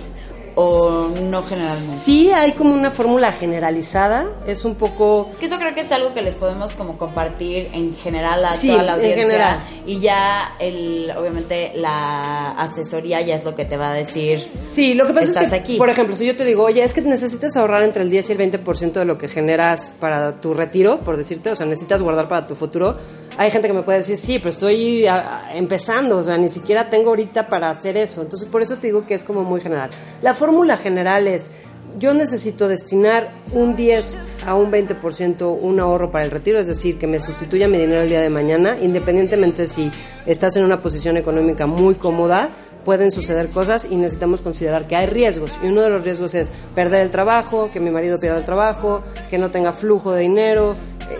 ¿O 0.55 1.07
no 1.23 1.41
generalmente? 1.41 1.91
Sí 1.93 2.31
hay 2.31 2.51
como 2.51 2.73
una 2.73 2.91
fórmula 2.91 3.31
generalizada, 3.31 4.25
es 4.45 4.65
un 4.65 4.75
poco... 4.75 5.29
Que 5.39 5.47
eso 5.47 5.57
creo 5.57 5.73
que 5.73 5.81
es 5.81 5.91
algo 5.91 6.13
que 6.13 6.21
les 6.21 6.35
podemos 6.35 6.73
como 6.73 6.97
compartir 6.97 7.69
en 7.73 7.95
general 7.95 8.45
a 8.45 8.53
Sí, 8.53 8.67
toda 8.69 8.83
la 8.83 8.93
en 8.93 8.99
audiencia. 8.99 9.23
general. 9.25 9.59
Y 9.85 9.99
ya, 9.99 10.55
el, 10.59 11.11
obviamente, 11.17 11.71
la 11.75 12.51
asesoría 12.51 13.21
ya 13.21 13.35
es 13.35 13.43
lo 13.43 13.55
que 13.55 13.65
te 13.65 13.77
va 13.77 13.91
a 13.91 13.93
decir. 13.95 14.37
Sí, 14.37 14.93
lo 14.93 15.07
que 15.07 15.13
pasa 15.13 15.27
Estás 15.27 15.43
es 15.45 15.49
que, 15.49 15.55
aquí. 15.55 15.77
por 15.77 15.89
ejemplo, 15.89 16.15
si 16.15 16.25
yo 16.25 16.35
te 16.35 16.45
digo, 16.45 16.63
oye, 16.63 16.83
es 16.83 16.93
que 16.93 17.01
necesitas 17.01 17.55
ahorrar 17.57 17.83
entre 17.83 18.03
el 18.03 18.09
10 18.09 18.29
y 18.29 18.33
el 18.33 18.39
20% 18.39 18.91
de 18.93 19.05
lo 19.05 19.17
que 19.17 19.27
generas 19.27 19.91
para 19.99 20.39
tu 20.39 20.53
retiro, 20.53 20.99
por 20.99 21.17
decirte, 21.17 21.49
o 21.51 21.55
sea, 21.55 21.65
necesitas 21.65 22.01
guardar 22.01 22.27
para 22.27 22.45
tu 22.45 22.55
futuro, 22.55 22.97
hay 23.37 23.49
gente 23.49 23.67
que 23.67 23.73
me 23.73 23.81
puede 23.81 23.97
decir, 23.99 24.15
sí, 24.17 24.37
pero 24.37 24.49
estoy 24.51 25.07
a- 25.07 25.47
a- 25.47 25.55
empezando, 25.57 26.17
o 26.19 26.23
sea, 26.23 26.37
ni 26.37 26.49
siquiera 26.49 26.89
tengo 26.89 27.09
ahorita 27.09 27.47
para 27.47 27.71
hacer 27.71 27.97
eso. 27.97 28.21
Entonces, 28.21 28.47
por 28.47 28.61
eso 28.61 28.75
te 28.75 28.87
digo 28.87 29.05
que 29.07 29.15
es 29.15 29.23
como 29.23 29.43
muy 29.43 29.59
general. 29.59 29.89
La 30.21 30.35
fórmula 30.43 30.75
general 30.75 31.25
es, 31.29 31.51
yo 31.97 32.13
necesito 32.13 32.67
destinar 32.67 33.31
un 33.53 33.77
10 33.77 34.19
a 34.45 34.55
un 34.55 34.73
20% 34.73 35.57
un 35.57 35.79
ahorro 35.79 36.11
para 36.11 36.25
el 36.25 36.31
retiro, 36.31 36.59
es 36.59 36.67
decir, 36.67 36.99
que 36.99 37.07
me 37.07 37.21
sustituya 37.21 37.69
mi 37.69 37.77
dinero 37.77 38.01
el 38.01 38.09
día 38.09 38.19
de 38.19 38.29
mañana, 38.29 38.75
independientemente 38.81 39.69
si 39.69 39.89
estás 40.25 40.57
en 40.57 40.65
una 40.65 40.81
posición 40.81 41.15
económica 41.15 41.65
muy 41.65 41.95
cómoda, 41.95 42.49
pueden 42.83 43.09
suceder 43.09 43.47
cosas 43.47 43.87
y 43.89 43.95
necesitamos 43.95 44.41
considerar 44.41 44.85
que 44.85 44.97
hay 44.97 45.05
riesgos. 45.05 45.57
Y 45.63 45.67
uno 45.67 45.79
de 45.79 45.89
los 45.91 46.03
riesgos 46.03 46.33
es 46.33 46.51
perder 46.75 47.03
el 47.03 47.09
trabajo, 47.09 47.69
que 47.71 47.79
mi 47.79 47.89
marido 47.89 48.17
pierda 48.19 48.39
el 48.39 48.45
trabajo, 48.45 49.01
que 49.29 49.37
no 49.37 49.49
tenga 49.49 49.71
flujo 49.71 50.11
de 50.11 50.23
dinero, 50.23 50.75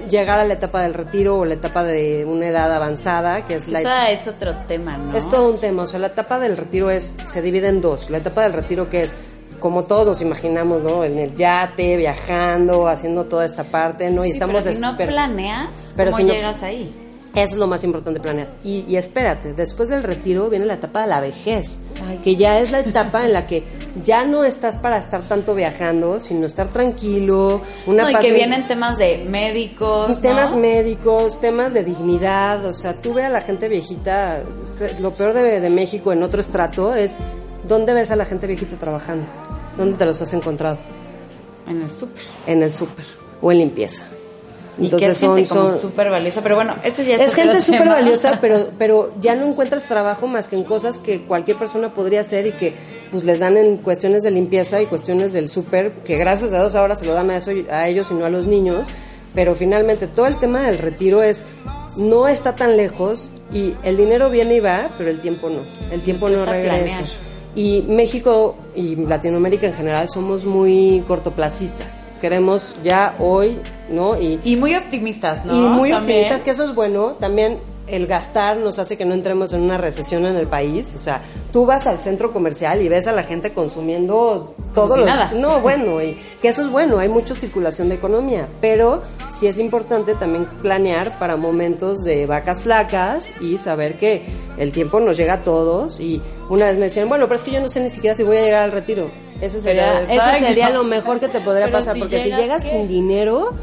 llegar 0.10 0.40
a 0.40 0.46
la 0.46 0.54
etapa 0.54 0.82
del 0.82 0.94
retiro 0.94 1.40
o 1.40 1.46
la 1.46 1.54
etapa 1.56 1.84
de 1.84 2.26
una 2.26 2.48
edad 2.48 2.74
avanzada, 2.74 3.46
que 3.46 3.56
es 3.56 3.68
la 3.68 3.82
Esa 3.82 4.10
es 4.12 4.28
otro 4.28 4.54
tema, 4.68 4.98
¿no? 4.98 5.18
es 5.18 5.30
todo 5.30 5.50
un 5.50 5.60
tema, 5.60 5.84
o 5.84 5.88
sea, 5.88 6.00
la 6.00 6.08
etapa 6.08 6.40
del 6.40 6.58
retiro 6.58 6.90
es 6.90 7.18
se 7.26 7.42
divide 7.42 7.68
en 7.68 7.82
dos. 7.82 8.10
La 8.10 8.18
etapa 8.18 8.44
del 8.44 8.54
retiro 8.54 8.90
que 8.90 9.04
es 9.04 9.16
como 9.60 9.84
todos 9.86 10.06
nos 10.06 10.22
imaginamos, 10.22 10.84
¿no? 10.84 11.06
En 11.06 11.18
el 11.18 11.36
yate, 11.36 11.96
viajando, 11.96 12.88
haciendo 12.88 13.26
toda 13.26 13.46
esta 13.46 13.64
parte, 13.64 14.10
¿no? 14.10 14.26
y 14.26 14.32
estamos 14.32 14.62
pero 14.64 14.76
si 14.76 14.82
no 14.82 14.98
planeas, 14.98 15.94
Pero 15.96 16.12
¿cómo 16.12 16.18
si 16.22 16.24
no- 16.28 16.34
llegas 16.34 16.64
ahí? 16.64 16.94
Eso 17.36 17.54
es 17.54 17.58
lo 17.58 17.66
más 17.66 17.84
importante 17.84 18.20
planear. 18.20 18.48
Y, 18.64 18.86
y 18.88 18.96
espérate, 18.96 19.54
después 19.54 19.90
del 19.90 20.04
retiro 20.04 20.50
viene 20.50 20.66
la 20.66 20.76
etapa 20.76 21.02
de 21.02 21.08
la 21.08 21.20
vejez, 21.20 21.80
Ay. 22.06 22.20
que 22.24 22.36
ya 22.36 22.60
es 22.60 22.70
la 22.70 22.82
etapa 22.82 23.26
en 23.26 23.34
la 23.34 23.48
que 23.48 23.64
ya 24.04 24.24
no 24.24 24.44
estás 24.44 24.78
para 24.78 25.00
estar 25.00 25.22
tanto 25.24 25.56
viajando, 25.56 26.20
sino 26.20 26.46
estar 26.46 26.68
tranquilo, 26.68 27.62
una 27.88 28.04
No, 28.04 28.12
y 28.12 28.16
que 28.16 28.32
vienen 28.32 28.68
temas 28.68 29.00
de 29.00 29.26
médicos, 29.28 30.10
¿no? 30.10 30.22
temas 30.22 30.56
médicos, 30.56 31.40
temas 31.40 31.74
de 31.74 31.84
dignidad, 31.84 32.64
o 32.66 32.74
sea, 32.74 32.94
tú 32.94 33.14
ve 33.14 33.24
a 33.24 33.30
la 33.30 33.42
gente 33.42 33.68
viejita, 33.68 34.44
lo 35.00 35.12
peor 35.12 35.34
de, 35.34 35.60
de 35.60 35.70
México 35.72 36.14
en 36.14 36.22
otro 36.22 36.40
estrato 36.40 36.94
es, 36.94 37.16
¿dónde 37.68 37.96
ves 37.96 38.12
a 38.12 38.16
la 38.16 38.26
gente 38.26 38.46
viejita 38.46 38.76
trabajando? 38.76 39.26
¿Dónde 39.76 39.98
te 39.98 40.06
los 40.06 40.22
has 40.22 40.34
encontrado? 40.34 40.78
En 41.68 41.82
el 41.82 41.90
súper. 41.90 42.22
En 42.46 42.62
el 42.62 42.72
súper 42.72 43.06
o 43.42 43.52
en 43.52 43.58
limpieza. 43.58 44.04
Y 44.78 44.90
que 44.90 45.06
es 45.06 45.20
gente 45.20 45.46
como 45.48 45.68
súper 45.68 46.10
valiosa, 46.10 46.42
pero 46.42 46.56
bueno, 46.56 46.76
ese 46.84 47.06
ya 47.06 47.16
es, 47.16 47.22
es 47.22 47.36
gente 47.36 47.62
súper 47.62 47.88
valiosa, 47.88 48.38
pero, 48.42 48.70
pero 48.78 49.14
ya 49.22 49.36
no 49.36 49.48
encuentras 49.48 49.84
trabajo 49.88 50.26
más 50.28 50.48
que 50.48 50.56
en 50.56 50.64
cosas 50.64 50.98
que 50.98 51.22
cualquier 51.24 51.58
persona 51.58 51.94
podría 51.94 52.22
hacer 52.22 52.48
y 52.48 52.52
que 52.54 52.74
pues 53.12 53.24
les 53.24 53.40
dan 53.40 53.58
en 53.58 53.78
cuestiones 53.78 54.24
de 54.24 54.32
limpieza 54.32 54.82
y 54.82 54.88
cuestiones 54.88 55.34
del 55.34 55.48
súper, 55.48 55.92
que 56.04 56.18
gracias 56.18 56.52
a 56.54 56.60
Dios 56.60 56.74
ahora 56.74 56.96
se 56.96 57.06
lo 57.06 57.14
dan 57.14 57.30
a, 57.30 57.38
eso, 57.38 57.52
a 57.70 57.88
ellos 57.88 58.10
y 58.10 58.16
no 58.16 58.26
a 58.26 58.30
los 58.30 58.48
niños, 58.48 58.88
pero 59.36 59.54
finalmente 59.54 60.08
todo 60.08 60.26
el 60.26 60.40
tema 60.40 60.64
del 60.64 60.80
retiro 60.80 61.22
es, 61.22 61.46
no 61.98 62.28
está 62.28 62.56
tan 62.56 62.76
lejos 62.76 63.30
y 63.52 63.76
el 63.84 63.98
dinero 63.98 64.32
viene 64.32 64.56
y 64.56 64.60
va, 64.60 64.96
pero 64.98 65.12
el 65.12 65.20
tiempo 65.20 65.50
no, 65.50 65.62
el 65.92 66.02
tiempo 66.02 66.30
no 66.30 66.46
regresa. 66.46 66.76
planear. 66.78 67.04
Y 67.56 67.84
México 67.88 68.56
y 68.76 68.96
Latinoamérica 68.96 69.68
en 69.68 69.74
general 69.74 70.10
somos 70.10 70.44
muy 70.44 71.04
cortoplacistas. 71.08 72.03
Queremos 72.24 72.74
ya 72.86 73.16
hoy, 73.20 73.60
¿no? 73.90 74.18
Y, 74.18 74.40
Y 74.46 74.56
muy 74.56 74.74
optimistas, 74.76 75.44
¿no? 75.44 75.54
y 75.54 75.58
muy 75.68 75.90
También. 75.90 75.96
optimistas, 76.22 76.42
que 76.42 76.52
eso 76.52 76.64
es 76.64 76.74
bueno. 76.74 77.18
También 77.20 77.60
el 77.86 78.08
gastar 78.08 78.56
nos 78.56 78.80
hace 78.80 78.96
que 78.96 79.04
no 79.04 79.14
entremos 79.14 79.52
en 79.52 79.62
una 79.62 79.78
recesión 79.78 80.26
en 80.26 80.38
el 80.38 80.48
país. 80.48 80.94
O 80.96 81.00
sea, 81.00 81.22
tú 81.52 81.66
vas 81.66 81.86
al 81.86 82.00
centro 82.00 82.32
comercial 82.32 82.82
y 82.82 82.88
ves 82.88 83.08
a 83.08 83.12
la 83.12 83.24
gente 83.24 83.52
consumiendo 83.52 84.56
todo 84.74 84.96
lo 84.96 85.06
nada. 85.06 85.32
No, 85.36 85.60
bueno, 85.60 86.02
y 86.02 86.18
que 86.42 86.48
eso 86.48 86.62
es 86.62 86.70
bueno, 86.70 86.98
hay 87.00 87.10
mucha 87.10 87.36
circulación 87.36 87.90
de 87.90 87.96
economía, 87.96 88.48
pero 88.62 89.02
sí 89.30 89.48
es 89.48 89.60
importante 89.60 90.16
también 90.16 90.46
planear 90.62 91.20
para 91.20 91.36
momentos 91.36 92.06
de 92.06 92.26
vacas 92.26 92.62
flacas 92.62 93.34
y 93.42 93.58
saber 93.58 93.96
que 94.00 94.22
el 94.58 94.72
tiempo 94.72 95.02
nos 95.02 95.18
llega 95.18 95.34
a 95.34 95.44
todos 95.44 96.00
y 96.00 96.22
una 96.50 96.66
vez 96.66 96.76
me 96.76 96.86
decían, 96.86 97.10
bueno, 97.10 97.26
pero 97.26 97.38
es 97.38 97.44
que 97.44 97.52
yo 97.52 97.62
no 97.62 97.70
sé 97.70 97.80
ni 97.80 97.90
siquiera 97.90 98.16
si 98.16 98.24
voy 98.24 98.38
a 98.38 98.42
llegar 98.42 98.64
al 98.64 98.72
retiro. 98.72 99.10
Ese 99.42 99.60
sería, 99.60 100.02
eso 100.04 100.30
sería 100.40 100.70
lo 100.70 100.84
mejor 100.84 101.20
que 101.20 101.28
te 101.28 101.42
podría 101.42 101.72
pasar, 101.72 101.98
porque 101.98 102.22
si 102.22 102.30
llegas 102.30 102.64
sin 102.64 102.88
dinero, 102.88 103.54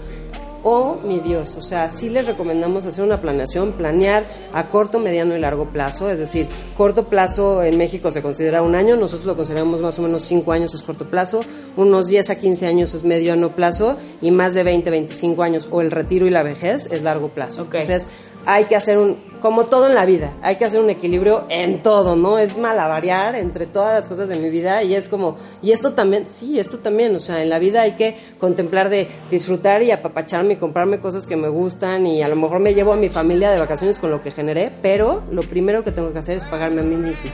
oh 0.62 0.98
mi 1.02 1.20
Dios, 1.20 1.56
o 1.56 1.62
sea, 1.62 1.88
sí 1.88 2.10
les 2.10 2.26
recomendamos 2.26 2.84
hacer 2.84 3.02
una 3.04 3.20
planeación, 3.20 3.72
planear 3.72 4.26
a 4.52 4.68
corto, 4.68 4.98
mediano 4.98 5.34
y 5.34 5.40
largo 5.40 5.70
plazo, 5.70 6.10
es 6.10 6.18
decir, 6.18 6.48
corto 6.76 7.08
plazo 7.08 7.62
en 7.62 7.78
México 7.78 8.10
se 8.10 8.22
considera 8.22 8.62
un 8.62 8.74
año, 8.74 8.96
nosotros 8.96 9.26
lo 9.26 9.36
consideramos 9.36 9.80
más 9.80 9.98
o 9.98 10.02
menos 10.02 10.22
cinco 10.22 10.52
años 10.52 10.74
es 10.74 10.82
corto 10.82 11.06
plazo, 11.06 11.42
unos 11.76 12.08
10 12.08 12.30
a 12.30 12.34
15 12.36 12.66
años 12.66 12.94
es 12.94 13.04
mediano 13.04 13.50
plazo 13.50 13.96
y 14.20 14.30
más 14.30 14.54
de 14.54 14.64
20, 14.64 14.90
25 14.90 15.42
años 15.42 15.68
o 15.70 15.80
el 15.80 15.90
retiro 15.90 16.26
y 16.26 16.30
la 16.30 16.42
vejez 16.42 16.86
es 16.90 17.02
largo 17.02 17.28
plazo. 17.28 17.62
Entonces, 17.62 18.08
hay 18.46 18.64
que 18.64 18.76
hacer 18.76 18.98
un, 18.98 19.16
como 19.40 19.66
todo 19.66 19.86
en 19.86 19.94
la 19.94 20.04
vida, 20.04 20.32
hay 20.42 20.56
que 20.56 20.64
hacer 20.64 20.80
un 20.80 20.90
equilibrio 20.90 21.44
en 21.48 21.82
todo, 21.82 22.14
¿no? 22.14 22.38
Es 22.38 22.56
malavariar 22.56 23.34
entre 23.34 23.66
todas 23.66 23.94
las 23.94 24.08
cosas 24.08 24.28
de 24.28 24.36
mi 24.36 24.50
vida 24.50 24.82
y 24.82 24.94
es 24.94 25.08
como, 25.08 25.36
y 25.62 25.72
esto 25.72 25.92
también, 25.92 26.28
sí, 26.28 26.60
esto 26.60 26.78
también, 26.78 27.14
o 27.16 27.20
sea, 27.20 27.42
en 27.42 27.48
la 27.48 27.58
vida 27.58 27.82
hay 27.82 27.92
que 27.92 28.16
contemplar 28.38 28.88
de 28.88 29.08
disfrutar 29.30 29.82
y 29.82 29.90
apapacharme 29.90 30.54
y 30.54 30.56
comprarme 30.56 30.98
cosas 30.98 31.26
que 31.26 31.36
me 31.36 31.48
gustan 31.48 32.06
y 32.06 32.22
a 32.22 32.28
lo 32.28 32.36
mejor 32.36 32.60
me 32.60 32.74
llevo 32.74 32.92
a 32.92 32.96
mi 32.96 33.08
familia 33.08 33.50
de 33.50 33.58
vacaciones 33.58 33.98
con 33.98 34.10
lo 34.10 34.22
que 34.22 34.30
generé, 34.30 34.72
pero 34.82 35.22
lo 35.30 35.42
primero 35.42 35.82
que 35.84 35.92
tengo 35.92 36.12
que 36.12 36.18
hacer 36.18 36.36
es 36.36 36.44
pagarme 36.44 36.80
a 36.80 36.84
mí 36.84 36.96
mismo, 36.96 37.30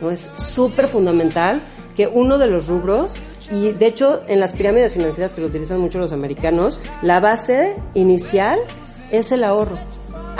¿no? 0.00 0.10
Es 0.10 0.32
súper 0.36 0.88
fundamental 0.88 1.60
que 1.94 2.06
uno 2.06 2.38
de 2.38 2.46
los 2.46 2.66
rubros 2.66 3.14
y 3.50 3.72
de 3.72 3.86
hecho 3.86 4.22
en 4.28 4.40
las 4.40 4.52
pirámides 4.52 4.94
financieras 4.94 5.34
que 5.34 5.40
lo 5.40 5.48
utilizan 5.48 5.80
mucho 5.80 5.98
los 5.98 6.12
americanos, 6.12 6.80
la 7.02 7.20
base 7.20 7.76
inicial 7.94 8.58
es 9.10 9.32
el 9.32 9.44
ahorro 9.44 9.76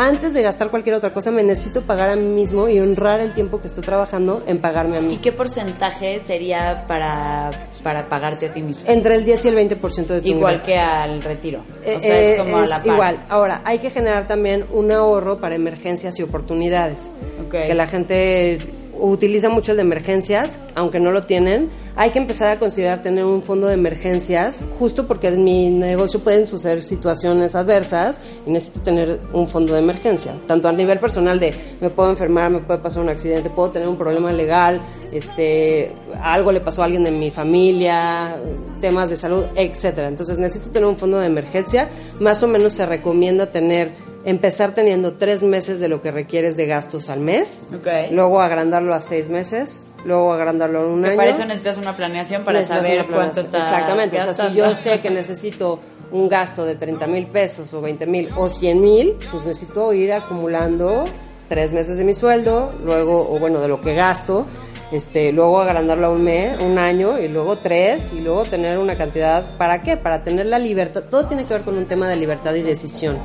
antes 0.06 0.32
de 0.32 0.42
gastar 0.42 0.70
cualquier 0.70 0.96
otra 0.96 1.12
cosa, 1.12 1.30
me 1.30 1.42
necesito 1.42 1.82
pagar 1.82 2.08
a 2.10 2.16
mí 2.16 2.24
mismo 2.26 2.68
y 2.68 2.80
honrar 2.80 3.20
el 3.20 3.34
tiempo 3.34 3.60
que 3.60 3.68
estoy 3.68 3.84
trabajando 3.84 4.42
en 4.46 4.58
pagarme 4.58 4.96
a 4.96 5.00
mí. 5.02 5.14
¿Y 5.14 5.16
qué 5.18 5.30
porcentaje 5.30 6.18
sería 6.20 6.84
para, 6.88 7.50
para 7.82 8.08
pagarte 8.08 8.46
a 8.46 8.52
ti 8.52 8.62
mismo? 8.62 8.88
Entre 8.88 9.14
el 9.14 9.24
10 9.26 9.44
y 9.44 9.48
el 9.48 9.56
20% 9.56 10.06
de 10.06 10.20
tu 10.22 10.28
Igual 10.28 10.62
que 10.62 10.78
al 10.78 11.22
retiro. 11.22 11.60
o 11.80 11.84
sea, 11.84 11.96
es 11.96 12.04
eh, 12.04 12.34
como 12.38 12.58
a 12.58 12.66
la 12.66 12.78
par. 12.78 12.86
Igual. 12.86 13.24
Ahora, 13.28 13.60
hay 13.64 13.78
que 13.78 13.90
generar 13.90 14.26
también 14.26 14.64
un 14.72 14.90
ahorro 14.90 15.38
para 15.38 15.54
emergencias 15.54 16.18
y 16.18 16.22
oportunidades. 16.22 17.10
Que 17.50 17.74
la 17.74 17.86
gente 17.86 18.58
utiliza 19.00 19.48
mucho 19.48 19.72
el 19.72 19.76
de 19.78 19.82
emergencias, 19.82 20.58
aunque 20.74 21.00
no 21.00 21.10
lo 21.10 21.24
tienen, 21.24 21.70
hay 22.00 22.12
que 22.12 22.18
empezar 22.18 22.48
a 22.48 22.58
considerar 22.58 23.02
tener 23.02 23.26
un 23.26 23.42
fondo 23.42 23.66
de 23.66 23.74
emergencias, 23.74 24.64
justo 24.78 25.06
porque 25.06 25.28
en 25.28 25.44
mi 25.44 25.68
negocio 25.68 26.20
pueden 26.20 26.46
suceder 26.46 26.82
situaciones 26.82 27.54
adversas 27.54 28.18
y 28.46 28.50
necesito 28.50 28.80
tener 28.80 29.20
un 29.34 29.46
fondo 29.46 29.74
de 29.74 29.80
emergencia, 29.80 30.32
tanto 30.46 30.66
a 30.68 30.72
nivel 30.72 30.98
personal 30.98 31.38
de 31.38 31.52
me 31.78 31.90
puedo 31.90 32.08
enfermar, 32.08 32.50
me 32.50 32.60
puede 32.60 32.78
pasar 32.78 33.02
un 33.02 33.10
accidente, 33.10 33.50
puedo 33.50 33.72
tener 33.72 33.86
un 33.86 33.98
problema 33.98 34.32
legal, 34.32 34.80
este, 35.12 35.92
algo 36.22 36.52
le 36.52 36.60
pasó 36.60 36.80
a 36.80 36.86
alguien 36.86 37.04
de 37.04 37.10
mi 37.10 37.30
familia, 37.30 38.40
temas 38.80 39.10
de 39.10 39.18
salud, 39.18 39.44
etcétera. 39.54 40.08
Entonces 40.08 40.38
necesito 40.38 40.70
tener 40.70 40.88
un 40.88 40.96
fondo 40.96 41.18
de 41.18 41.26
emergencia, 41.26 41.90
más 42.20 42.42
o 42.42 42.48
menos 42.48 42.72
se 42.72 42.86
recomienda 42.86 43.50
tener 43.50 43.92
empezar 44.24 44.74
teniendo 44.74 45.14
tres 45.14 45.42
meses 45.42 45.80
de 45.80 45.88
lo 45.88 46.02
que 46.02 46.10
requieres 46.10 46.56
de 46.56 46.66
gastos 46.66 47.08
al 47.08 47.20
mes, 47.20 47.64
luego 48.10 48.40
agrandarlo 48.40 48.94
a 48.94 49.00
seis 49.00 49.28
meses, 49.28 49.82
luego 50.04 50.32
agrandarlo 50.32 50.80
a 50.80 50.86
un 50.86 51.04
año. 51.04 51.16
Para 51.16 51.30
eso 51.30 51.44
necesitas 51.44 51.78
una 51.78 51.96
planeación 51.96 52.44
para 52.44 52.64
saber 52.64 53.06
cuánto 53.06 53.40
está 53.40 53.58
Exactamente, 53.58 54.18
o 54.18 54.34
sea, 54.34 54.50
si 54.50 54.56
yo 54.56 54.74
sé 54.74 55.00
que 55.00 55.10
necesito 55.10 55.80
un 56.12 56.28
gasto 56.28 56.64
de 56.64 56.74
30 56.74 57.06
mil 57.06 57.26
pesos 57.26 57.72
o 57.72 57.80
20 57.80 58.06
mil 58.06 58.30
o 58.36 58.48
100 58.48 58.80
mil, 58.80 59.16
pues 59.30 59.44
necesito 59.44 59.92
ir 59.92 60.12
acumulando 60.12 61.04
tres 61.48 61.72
meses 61.72 61.96
de 61.96 62.04
mi 62.04 62.14
sueldo, 62.14 62.72
luego, 62.84 63.34
o 63.34 63.38
bueno, 63.38 63.60
de 63.60 63.68
lo 63.68 63.80
que 63.80 63.94
gasto, 63.94 64.46
este, 64.92 65.32
luego 65.32 65.60
agrandarlo 65.60 66.08
a 66.08 66.10
un 66.10 66.24
mes, 66.24 66.58
un 66.60 66.78
año, 66.78 67.18
y 67.18 67.28
luego 67.28 67.58
tres, 67.58 68.12
y 68.12 68.20
luego 68.20 68.44
tener 68.44 68.78
una 68.78 68.96
cantidad, 68.96 69.56
¿para 69.56 69.82
qué? 69.82 69.96
Para 69.96 70.22
tener 70.22 70.46
la 70.46 70.58
libertad, 70.58 71.04
todo 71.10 71.26
tiene 71.26 71.44
que 71.44 71.54
ver 71.54 71.62
con 71.62 71.76
un 71.76 71.86
tema 71.86 72.08
de 72.08 72.16
libertad 72.16 72.54
y 72.54 72.62
decisión. 72.62 73.18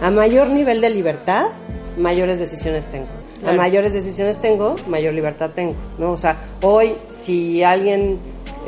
A 0.00 0.10
mayor 0.10 0.48
nivel 0.48 0.80
de 0.80 0.90
libertad, 0.90 1.46
mayores 1.96 2.38
decisiones 2.38 2.88
tengo. 2.88 3.21
A 3.46 3.52
mayores 3.52 3.92
decisiones 3.92 4.40
tengo, 4.40 4.76
mayor 4.86 5.14
libertad 5.14 5.50
tengo, 5.54 5.74
¿no? 5.98 6.12
O 6.12 6.18
sea, 6.18 6.36
hoy 6.62 6.96
si 7.10 7.62
alguien, 7.62 8.18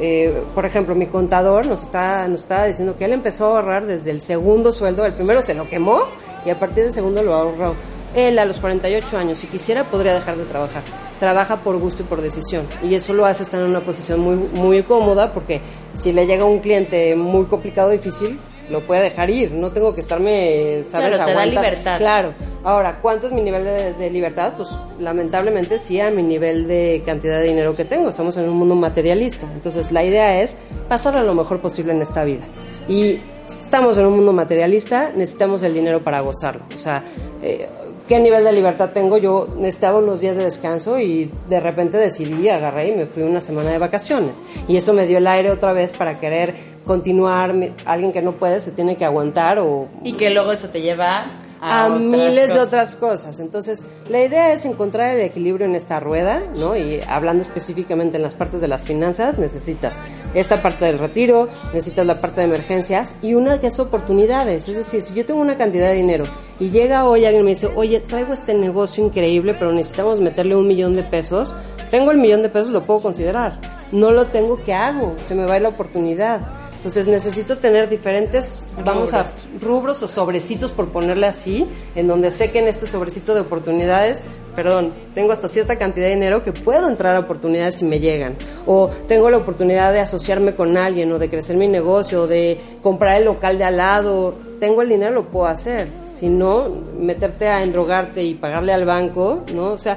eh, 0.00 0.42
por 0.54 0.66
ejemplo, 0.66 0.94
mi 0.94 1.06
contador 1.06 1.66
nos 1.66 1.84
está, 1.84 2.26
nos 2.28 2.42
está 2.42 2.64
diciendo 2.66 2.96
que 2.96 3.04
él 3.04 3.12
empezó 3.12 3.46
a 3.46 3.60
ahorrar 3.60 3.86
desde 3.86 4.10
el 4.10 4.20
segundo 4.20 4.72
sueldo, 4.72 5.06
el 5.06 5.12
primero 5.12 5.42
se 5.42 5.54
lo 5.54 5.68
quemó 5.68 6.00
y 6.44 6.50
a 6.50 6.58
partir 6.58 6.84
del 6.84 6.92
segundo 6.92 7.22
lo 7.22 7.34
ahorró. 7.34 7.74
Él 8.14 8.38
a 8.38 8.44
los 8.44 8.60
48 8.60 9.18
años, 9.18 9.38
si 9.38 9.48
quisiera, 9.48 9.84
podría 9.84 10.14
dejar 10.14 10.36
de 10.36 10.44
trabajar. 10.44 10.82
Trabaja 11.18 11.56
por 11.56 11.78
gusto 11.78 12.02
y 12.02 12.06
por 12.06 12.20
decisión. 12.20 12.64
Y 12.82 12.94
eso 12.94 13.12
lo 13.12 13.26
hace 13.26 13.42
estar 13.42 13.60
en 13.60 13.66
una 13.66 13.80
posición 13.80 14.20
muy, 14.20 14.36
muy 14.54 14.82
cómoda 14.84 15.32
porque 15.32 15.60
si 15.94 16.12
le 16.12 16.26
llega 16.26 16.44
un 16.44 16.60
cliente 16.60 17.16
muy 17.16 17.46
complicado, 17.46 17.90
difícil, 17.90 18.38
lo 18.70 18.80
puede 18.80 19.02
dejar 19.02 19.30
ir, 19.30 19.52
no 19.52 19.72
tengo 19.72 19.94
que 19.94 20.00
estarme, 20.00 20.84
¿sabes? 20.90 21.16
Claro, 21.16 21.24
te 21.24 21.34
da 21.34 21.46
libertad. 21.46 21.98
Claro. 21.98 22.34
Ahora, 22.64 22.98
¿cuánto 23.02 23.26
es 23.26 23.32
mi 23.34 23.42
nivel 23.42 23.62
de, 23.62 24.10
libertad? 24.10 24.54
Pues 24.56 24.70
lamentablemente 24.98 25.78
sí 25.78 26.00
a 26.00 26.10
mi 26.10 26.22
nivel 26.22 26.66
de 26.66 27.02
cantidad 27.04 27.38
de 27.38 27.48
dinero 27.48 27.74
que 27.74 27.84
tengo. 27.84 28.08
Estamos 28.08 28.38
en 28.38 28.48
un 28.48 28.56
mundo 28.56 28.74
materialista. 28.74 29.46
Entonces 29.52 29.92
la 29.92 30.02
idea 30.02 30.40
es 30.40 30.56
pasar 30.88 31.14
a 31.16 31.22
lo 31.22 31.34
mejor 31.34 31.60
posible 31.60 31.92
en 31.92 32.00
esta 32.00 32.24
vida. 32.24 32.44
Y 32.88 33.20
estamos 33.46 33.98
en 33.98 34.06
un 34.06 34.16
mundo 34.16 34.32
materialista, 34.32 35.12
necesitamos 35.14 35.62
el 35.62 35.74
dinero 35.74 36.02
para 36.02 36.20
gozarlo. 36.20 36.64
O 36.74 36.78
sea, 36.78 37.04
eh, 37.42 37.68
¿qué 38.08 38.18
nivel 38.18 38.44
de 38.44 38.52
libertad 38.52 38.90
tengo? 38.90 39.18
Yo 39.18 39.48
necesitaba 39.56 39.98
unos 39.98 40.20
días 40.20 40.36
de 40.36 40.44
descanso 40.44 40.98
y 40.98 41.30
de 41.48 41.60
repente 41.60 41.96
decidí, 41.96 42.48
agarré 42.48 42.88
y 42.88 42.96
me 42.96 43.06
fui 43.06 43.22
una 43.22 43.40
semana 43.40 43.70
de 43.70 43.78
vacaciones. 43.78 44.42
Y 44.68 44.76
eso 44.76 44.92
me 44.92 45.06
dio 45.06 45.18
el 45.18 45.26
aire 45.26 45.50
otra 45.50 45.72
vez 45.72 45.92
para 45.92 46.20
querer 46.20 46.54
continuar, 46.84 47.54
alguien 47.86 48.12
que 48.12 48.22
no 48.22 48.32
puede 48.32 48.60
se 48.60 48.70
tiene 48.70 48.96
que 48.96 49.04
aguantar 49.04 49.58
o... 49.58 49.88
Y 50.02 50.12
que 50.12 50.30
luego 50.30 50.52
eso 50.52 50.68
te 50.68 50.82
lleva 50.82 51.24
a, 51.64 51.88
miles 51.88 52.52
de 52.52 52.60
otras 52.60 52.94
cosas. 52.94 53.40
Entonces, 53.40 53.84
la 54.08 54.22
idea 54.22 54.52
es 54.52 54.64
encontrar 54.64 55.14
el 55.14 55.22
equilibrio 55.22 55.66
en 55.66 55.74
esta 55.74 55.98
rueda, 55.98 56.42
¿no? 56.56 56.76
Y 56.76 57.00
hablando 57.08 57.42
específicamente 57.42 58.18
en 58.18 58.22
las 58.22 58.34
partes 58.34 58.60
de 58.60 58.68
las 58.68 58.82
finanzas, 58.82 59.38
necesitas 59.38 60.00
esta 60.34 60.60
parte 60.60 60.84
del 60.84 60.98
retiro, 60.98 61.48
necesitas 61.72 62.06
la 62.06 62.20
parte 62.20 62.42
de 62.42 62.48
emergencias 62.48 63.16
y 63.22 63.34
una 63.34 63.60
que 63.60 63.68
es 63.68 63.78
oportunidades. 63.78 64.68
Es 64.68 64.76
decir, 64.76 65.02
si 65.02 65.14
yo 65.14 65.24
tengo 65.24 65.40
una 65.40 65.56
cantidad 65.56 65.88
de 65.88 65.96
dinero 65.96 66.26
y 66.60 66.70
llega 66.70 67.06
hoy 67.06 67.24
alguien 67.24 67.42
y 67.42 67.44
me 67.44 67.50
dice, 67.50 67.68
oye, 67.74 68.00
traigo 68.00 68.34
este 68.34 68.54
negocio 68.54 69.04
increíble, 69.04 69.54
pero 69.58 69.72
necesitamos 69.72 70.20
meterle 70.20 70.56
un 70.56 70.66
millón 70.66 70.94
de 70.94 71.02
pesos, 71.02 71.54
tengo 71.90 72.10
el 72.10 72.18
millón 72.18 72.42
de 72.42 72.48
pesos, 72.50 72.68
lo 72.70 72.82
puedo 72.82 73.00
considerar. 73.00 73.58
No 73.92 74.10
lo 74.10 74.26
tengo, 74.26 74.58
¿qué 74.64 74.74
hago? 74.74 75.14
Se 75.22 75.34
me 75.34 75.46
va 75.46 75.58
la 75.58 75.68
oportunidad. 75.68 76.40
Entonces 76.84 77.06
necesito 77.06 77.56
tener 77.56 77.88
diferentes, 77.88 78.60
vamos 78.84 79.14
a 79.14 79.24
rubros 79.58 80.02
o 80.02 80.06
sobrecitos 80.06 80.70
por 80.70 80.90
ponerle 80.90 81.26
así, 81.26 81.66
en 81.94 82.06
donde 82.06 82.30
sé 82.30 82.50
que 82.50 82.58
en 82.58 82.68
este 82.68 82.86
sobrecito 82.86 83.34
de 83.34 83.40
oportunidades, 83.40 84.26
perdón, 84.54 84.92
tengo 85.14 85.32
hasta 85.32 85.48
cierta 85.48 85.78
cantidad 85.78 86.08
de 86.08 86.16
dinero 86.16 86.44
que 86.44 86.52
puedo 86.52 86.86
entrar 86.86 87.16
a 87.16 87.20
oportunidades 87.20 87.76
si 87.76 87.86
me 87.86 88.00
llegan. 88.00 88.36
O 88.66 88.90
tengo 89.08 89.30
la 89.30 89.38
oportunidad 89.38 89.94
de 89.94 90.00
asociarme 90.00 90.54
con 90.54 90.76
alguien 90.76 91.10
o 91.10 91.18
de 91.18 91.30
crecer 91.30 91.56
mi 91.56 91.68
negocio 91.68 92.24
o 92.24 92.26
de 92.26 92.60
comprar 92.82 93.16
el 93.16 93.24
local 93.24 93.56
de 93.56 93.64
al 93.64 93.78
lado. 93.78 94.34
Tengo 94.60 94.82
el 94.82 94.90
dinero, 94.90 95.12
lo 95.12 95.28
puedo 95.28 95.46
hacer. 95.46 95.88
Si 96.14 96.28
no, 96.28 96.68
meterte 96.98 97.48
a 97.48 97.62
endrogarte 97.62 98.22
y 98.22 98.34
pagarle 98.34 98.74
al 98.74 98.84
banco, 98.84 99.42
¿no? 99.54 99.72
O 99.72 99.78
sea, 99.78 99.96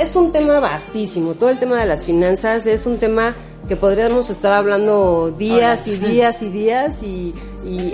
es 0.00 0.16
un 0.16 0.32
tema 0.32 0.58
vastísimo. 0.58 1.34
Todo 1.34 1.50
el 1.50 1.58
tema 1.58 1.78
de 1.78 1.84
las 1.84 2.02
finanzas 2.02 2.64
es 2.64 2.86
un 2.86 2.96
tema 2.96 3.34
que 3.68 3.76
podríamos 3.76 4.30
estar 4.30 4.52
hablando 4.52 5.30
días 5.36 5.86
y 5.86 5.96
días 5.96 6.42
y 6.42 6.50
días 6.50 7.02
y, 7.04 7.34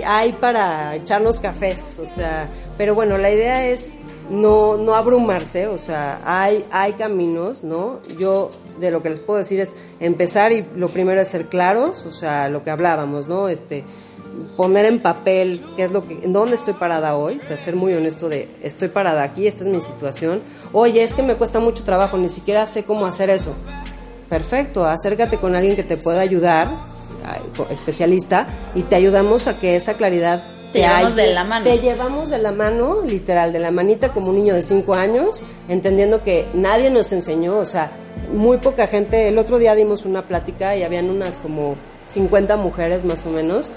hay 0.05 0.31
para 0.33 0.95
echarnos 0.95 1.39
cafés, 1.39 1.93
o 2.01 2.05
sea, 2.05 2.49
pero 2.77 2.95
bueno, 2.95 3.17
la 3.17 3.31
idea 3.31 3.67
es 3.67 3.91
no, 4.29 4.77
no 4.77 4.95
abrumarse, 4.95 5.67
o 5.67 5.77
sea, 5.77 6.21
hay, 6.25 6.65
hay 6.71 6.93
caminos, 6.93 7.63
¿no? 7.63 7.99
Yo 8.17 8.49
de 8.79 8.89
lo 8.89 9.03
que 9.03 9.11
les 9.11 9.19
puedo 9.19 9.37
decir 9.39 9.59
es 9.59 9.73
empezar 9.99 10.51
y 10.51 10.65
lo 10.75 10.89
primero 10.89 11.21
es 11.21 11.27
ser 11.27 11.47
claros, 11.47 12.05
o 12.05 12.11
sea, 12.11 12.49
lo 12.49 12.63
que 12.63 12.71
hablábamos, 12.71 13.27
¿no? 13.27 13.47
Este, 13.47 13.83
poner 14.57 14.85
en 14.85 14.99
papel 14.99 15.61
qué 15.75 15.83
es 15.83 15.91
lo 15.91 16.07
que, 16.07 16.19
en 16.23 16.33
dónde 16.33 16.55
estoy 16.55 16.73
parada 16.73 17.15
hoy, 17.15 17.37
o 17.37 17.45
sea, 17.45 17.57
ser 17.57 17.75
muy 17.75 17.93
honesto 17.93 18.29
de, 18.29 18.49
estoy 18.63 18.87
parada 18.87 19.23
aquí, 19.23 19.47
esta 19.47 19.63
es 19.63 19.69
mi 19.69 19.81
situación, 19.81 20.41
oye, 20.73 21.03
es 21.03 21.15
que 21.15 21.21
me 21.21 21.35
cuesta 21.35 21.59
mucho 21.59 21.83
trabajo, 21.83 22.17
ni 22.17 22.29
siquiera 22.29 22.65
sé 22.65 22.83
cómo 22.83 23.05
hacer 23.05 23.29
eso, 23.29 23.53
perfecto, 24.29 24.85
acércate 24.85 25.37
con 25.37 25.55
alguien 25.55 25.75
que 25.75 25.83
te 25.83 25.97
pueda 25.97 26.21
ayudar, 26.21 26.69
especialista, 27.69 28.47
y 28.75 28.83
te 28.83 28.95
ayudamos 28.95 29.47
a 29.47 29.59
que 29.59 29.75
esa 29.75 29.95
claridad 29.95 30.43
Te 30.71 30.79
llevamos 30.79 31.15
de 31.15 31.33
la 31.33 31.43
mano. 31.43 31.63
Te 31.65 31.79
llevamos 31.79 32.29
de 32.29 32.37
la 32.37 32.51
mano, 32.51 33.01
literal, 33.03 33.51
de 33.51 33.59
la 33.59 33.71
manita 33.71 34.09
como 34.09 34.29
un 34.29 34.35
niño 34.35 34.53
de 34.53 34.61
5 34.61 34.93
años, 34.93 35.41
entendiendo 35.67 36.23
que 36.23 36.45
nadie 36.53 36.91
nos 36.91 37.11
enseñó, 37.11 37.57
o 37.57 37.65
sea, 37.65 37.91
muy 38.33 38.57
poca 38.57 38.85
gente. 38.87 39.27
El 39.27 39.39
otro 39.39 39.57
día 39.57 39.73
dimos 39.73 40.05
una 40.05 40.21
plática 40.21 40.75
y 40.75 40.83
habían 40.83 41.09
unas 41.09 41.37
como 41.37 41.75
50 42.07 42.55
mujeres 42.57 43.03
más 43.03 43.25
o 43.25 43.29
menos 43.29 43.71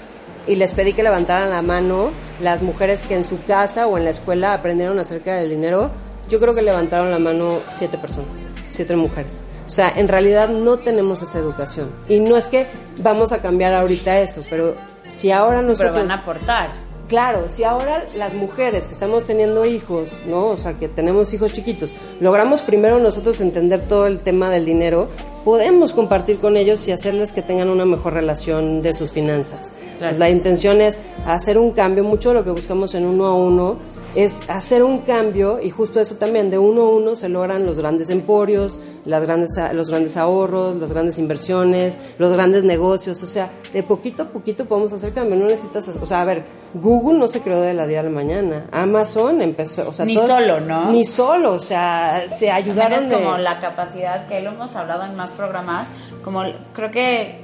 y 0.47 0.55
les 0.55 0.73
pedí 0.73 0.93
que 0.93 1.03
levantaran 1.03 1.49
la 1.49 1.61
mano 1.61 2.11
las 2.41 2.61
mujeres 2.61 3.03
que 3.03 3.15
en 3.15 3.23
su 3.23 3.43
casa 3.45 3.87
o 3.87 3.97
en 3.97 4.05
la 4.05 4.11
escuela 4.11 4.53
aprendieron 4.53 4.99
acerca 4.99 5.35
del 5.35 5.49
dinero. 5.49 5.91
Yo 6.29 6.39
creo 6.39 6.53
que 6.53 6.61
levantaron 6.61 7.11
la 7.11 7.19
mano 7.19 7.59
siete 7.71 7.97
personas, 7.97 8.43
siete 8.69 8.95
mujeres. 8.95 9.41
O 9.65 9.69
sea, 9.69 9.91
en 9.95 10.07
realidad 10.07 10.49
no 10.49 10.77
tenemos 10.77 11.21
esa 11.21 11.39
educación. 11.39 11.89
Y 12.09 12.19
no 12.19 12.37
es 12.37 12.47
que 12.47 12.67
vamos 12.97 13.31
a 13.31 13.41
cambiar 13.41 13.73
ahorita 13.73 14.19
eso, 14.19 14.41
pero 14.49 14.75
si 15.07 15.31
ahora 15.31 15.61
nosotros... 15.61 15.91
Pero 15.91 16.03
van 16.03 16.11
a 16.11 16.21
aportar. 16.21 16.69
Claro, 17.07 17.45
si 17.49 17.63
ahora 17.63 18.05
las 18.15 18.33
mujeres 18.33 18.87
que 18.87 18.93
estamos 18.93 19.25
teniendo 19.25 19.65
hijos, 19.65 20.21
¿no? 20.25 20.47
O 20.47 20.57
sea, 20.57 20.73
que 20.73 20.87
tenemos 20.87 21.33
hijos 21.33 21.53
chiquitos, 21.53 21.93
logramos 22.19 22.61
primero 22.61 22.97
nosotros 22.97 23.41
entender 23.41 23.81
todo 23.81 24.07
el 24.07 24.19
tema 24.19 24.49
del 24.49 24.65
dinero, 24.65 25.09
podemos 25.43 25.93
compartir 25.93 26.39
con 26.39 26.55
ellos 26.55 26.87
y 26.87 26.91
hacerles 26.91 27.31
que 27.31 27.41
tengan 27.41 27.69
una 27.69 27.85
mejor 27.85 28.13
relación 28.13 28.81
de 28.81 28.93
sus 28.93 29.11
finanzas. 29.11 29.71
La 30.11 30.29
intención 30.29 30.81
es 30.81 30.99
hacer 31.25 31.57
un 31.57 31.71
cambio, 31.71 32.03
mucho 32.03 32.29
de 32.29 32.35
lo 32.35 32.43
que 32.43 32.51
buscamos 32.51 32.93
en 32.95 33.05
uno 33.05 33.25
a 33.25 33.35
uno 33.35 33.77
es 34.15 34.35
hacer 34.47 34.83
un 34.83 34.99
cambio 34.99 35.59
y 35.61 35.69
justo 35.69 35.99
eso 35.99 36.15
también, 36.15 36.51
de 36.51 36.57
uno 36.57 36.81
a 36.81 36.89
uno 36.89 37.15
se 37.15 37.29
logran 37.29 37.65
los 37.65 37.79
grandes 37.79 38.09
emporios, 38.09 38.79
las 39.05 39.23
grandes, 39.23 39.51
los 39.73 39.89
grandes 39.89 40.17
ahorros, 40.17 40.75
las 40.75 40.91
grandes 40.91 41.17
inversiones, 41.17 41.99
los 42.19 42.31
grandes 42.33 42.63
negocios, 42.63 43.21
o 43.23 43.25
sea, 43.25 43.49
de 43.71 43.81
poquito 43.83 44.23
a 44.23 44.25
poquito 44.27 44.65
podemos 44.65 44.93
hacer 44.93 45.13
cambio, 45.13 45.35
no 45.35 45.45
necesitas, 45.47 45.87
o 45.87 46.05
sea, 46.05 46.21
a 46.21 46.25
ver, 46.25 46.43
Google 46.75 47.17
no 47.17 47.27
se 47.27 47.41
creó 47.41 47.61
de 47.61 47.73
la 47.73 47.87
día 47.87 48.01
a 48.01 48.03
la 48.03 48.09
mañana, 48.09 48.65
Amazon 48.71 49.41
empezó, 49.41 49.89
o 49.89 49.93
sea, 49.93 50.05
ni 50.05 50.15
solo, 50.15 50.59
¿no? 50.59 50.91
Ni 50.91 51.05
solo, 51.05 51.53
o 51.53 51.59
sea, 51.59 52.25
se 52.35 52.51
ayudaron 52.51 53.05
es 53.05 53.13
como 53.13 53.37
la 53.37 53.59
capacidad 53.59 54.27
que 54.27 54.41
lo 54.41 54.51
hemos 54.51 54.75
hablado 54.75 55.05
en 55.05 55.15
más 55.15 55.31
programas, 55.31 55.87
como 56.23 56.43
creo 56.73 56.91
que 56.91 57.42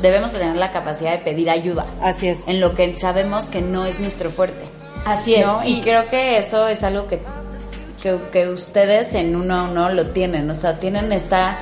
debemos 0.00 0.32
tener 0.32 0.56
la 0.56 0.70
capacidad 0.70 1.12
de 1.12 1.18
pedir 1.18 1.50
ayuda. 1.50 1.86
Así 2.02 2.28
es. 2.28 2.40
En 2.46 2.60
lo 2.60 2.74
que 2.74 2.94
sabemos 2.94 3.46
que 3.46 3.60
no 3.62 3.84
es 3.84 4.00
nuestro 4.00 4.30
fuerte. 4.30 4.64
Así 5.04 5.34
es. 5.34 5.46
Y, 5.64 5.80
creo 5.82 6.08
que 6.08 6.38
eso 6.38 6.66
es 6.66 6.82
algo 6.82 7.06
que, 7.06 7.20
que, 8.32 8.48
ustedes 8.48 9.14
en 9.14 9.36
uno 9.36 9.54
a 9.54 9.62
uno 9.64 9.88
lo 9.90 10.08
tienen. 10.08 10.50
O 10.50 10.54
sea, 10.54 10.78
tienen 10.78 11.12
esta 11.12 11.58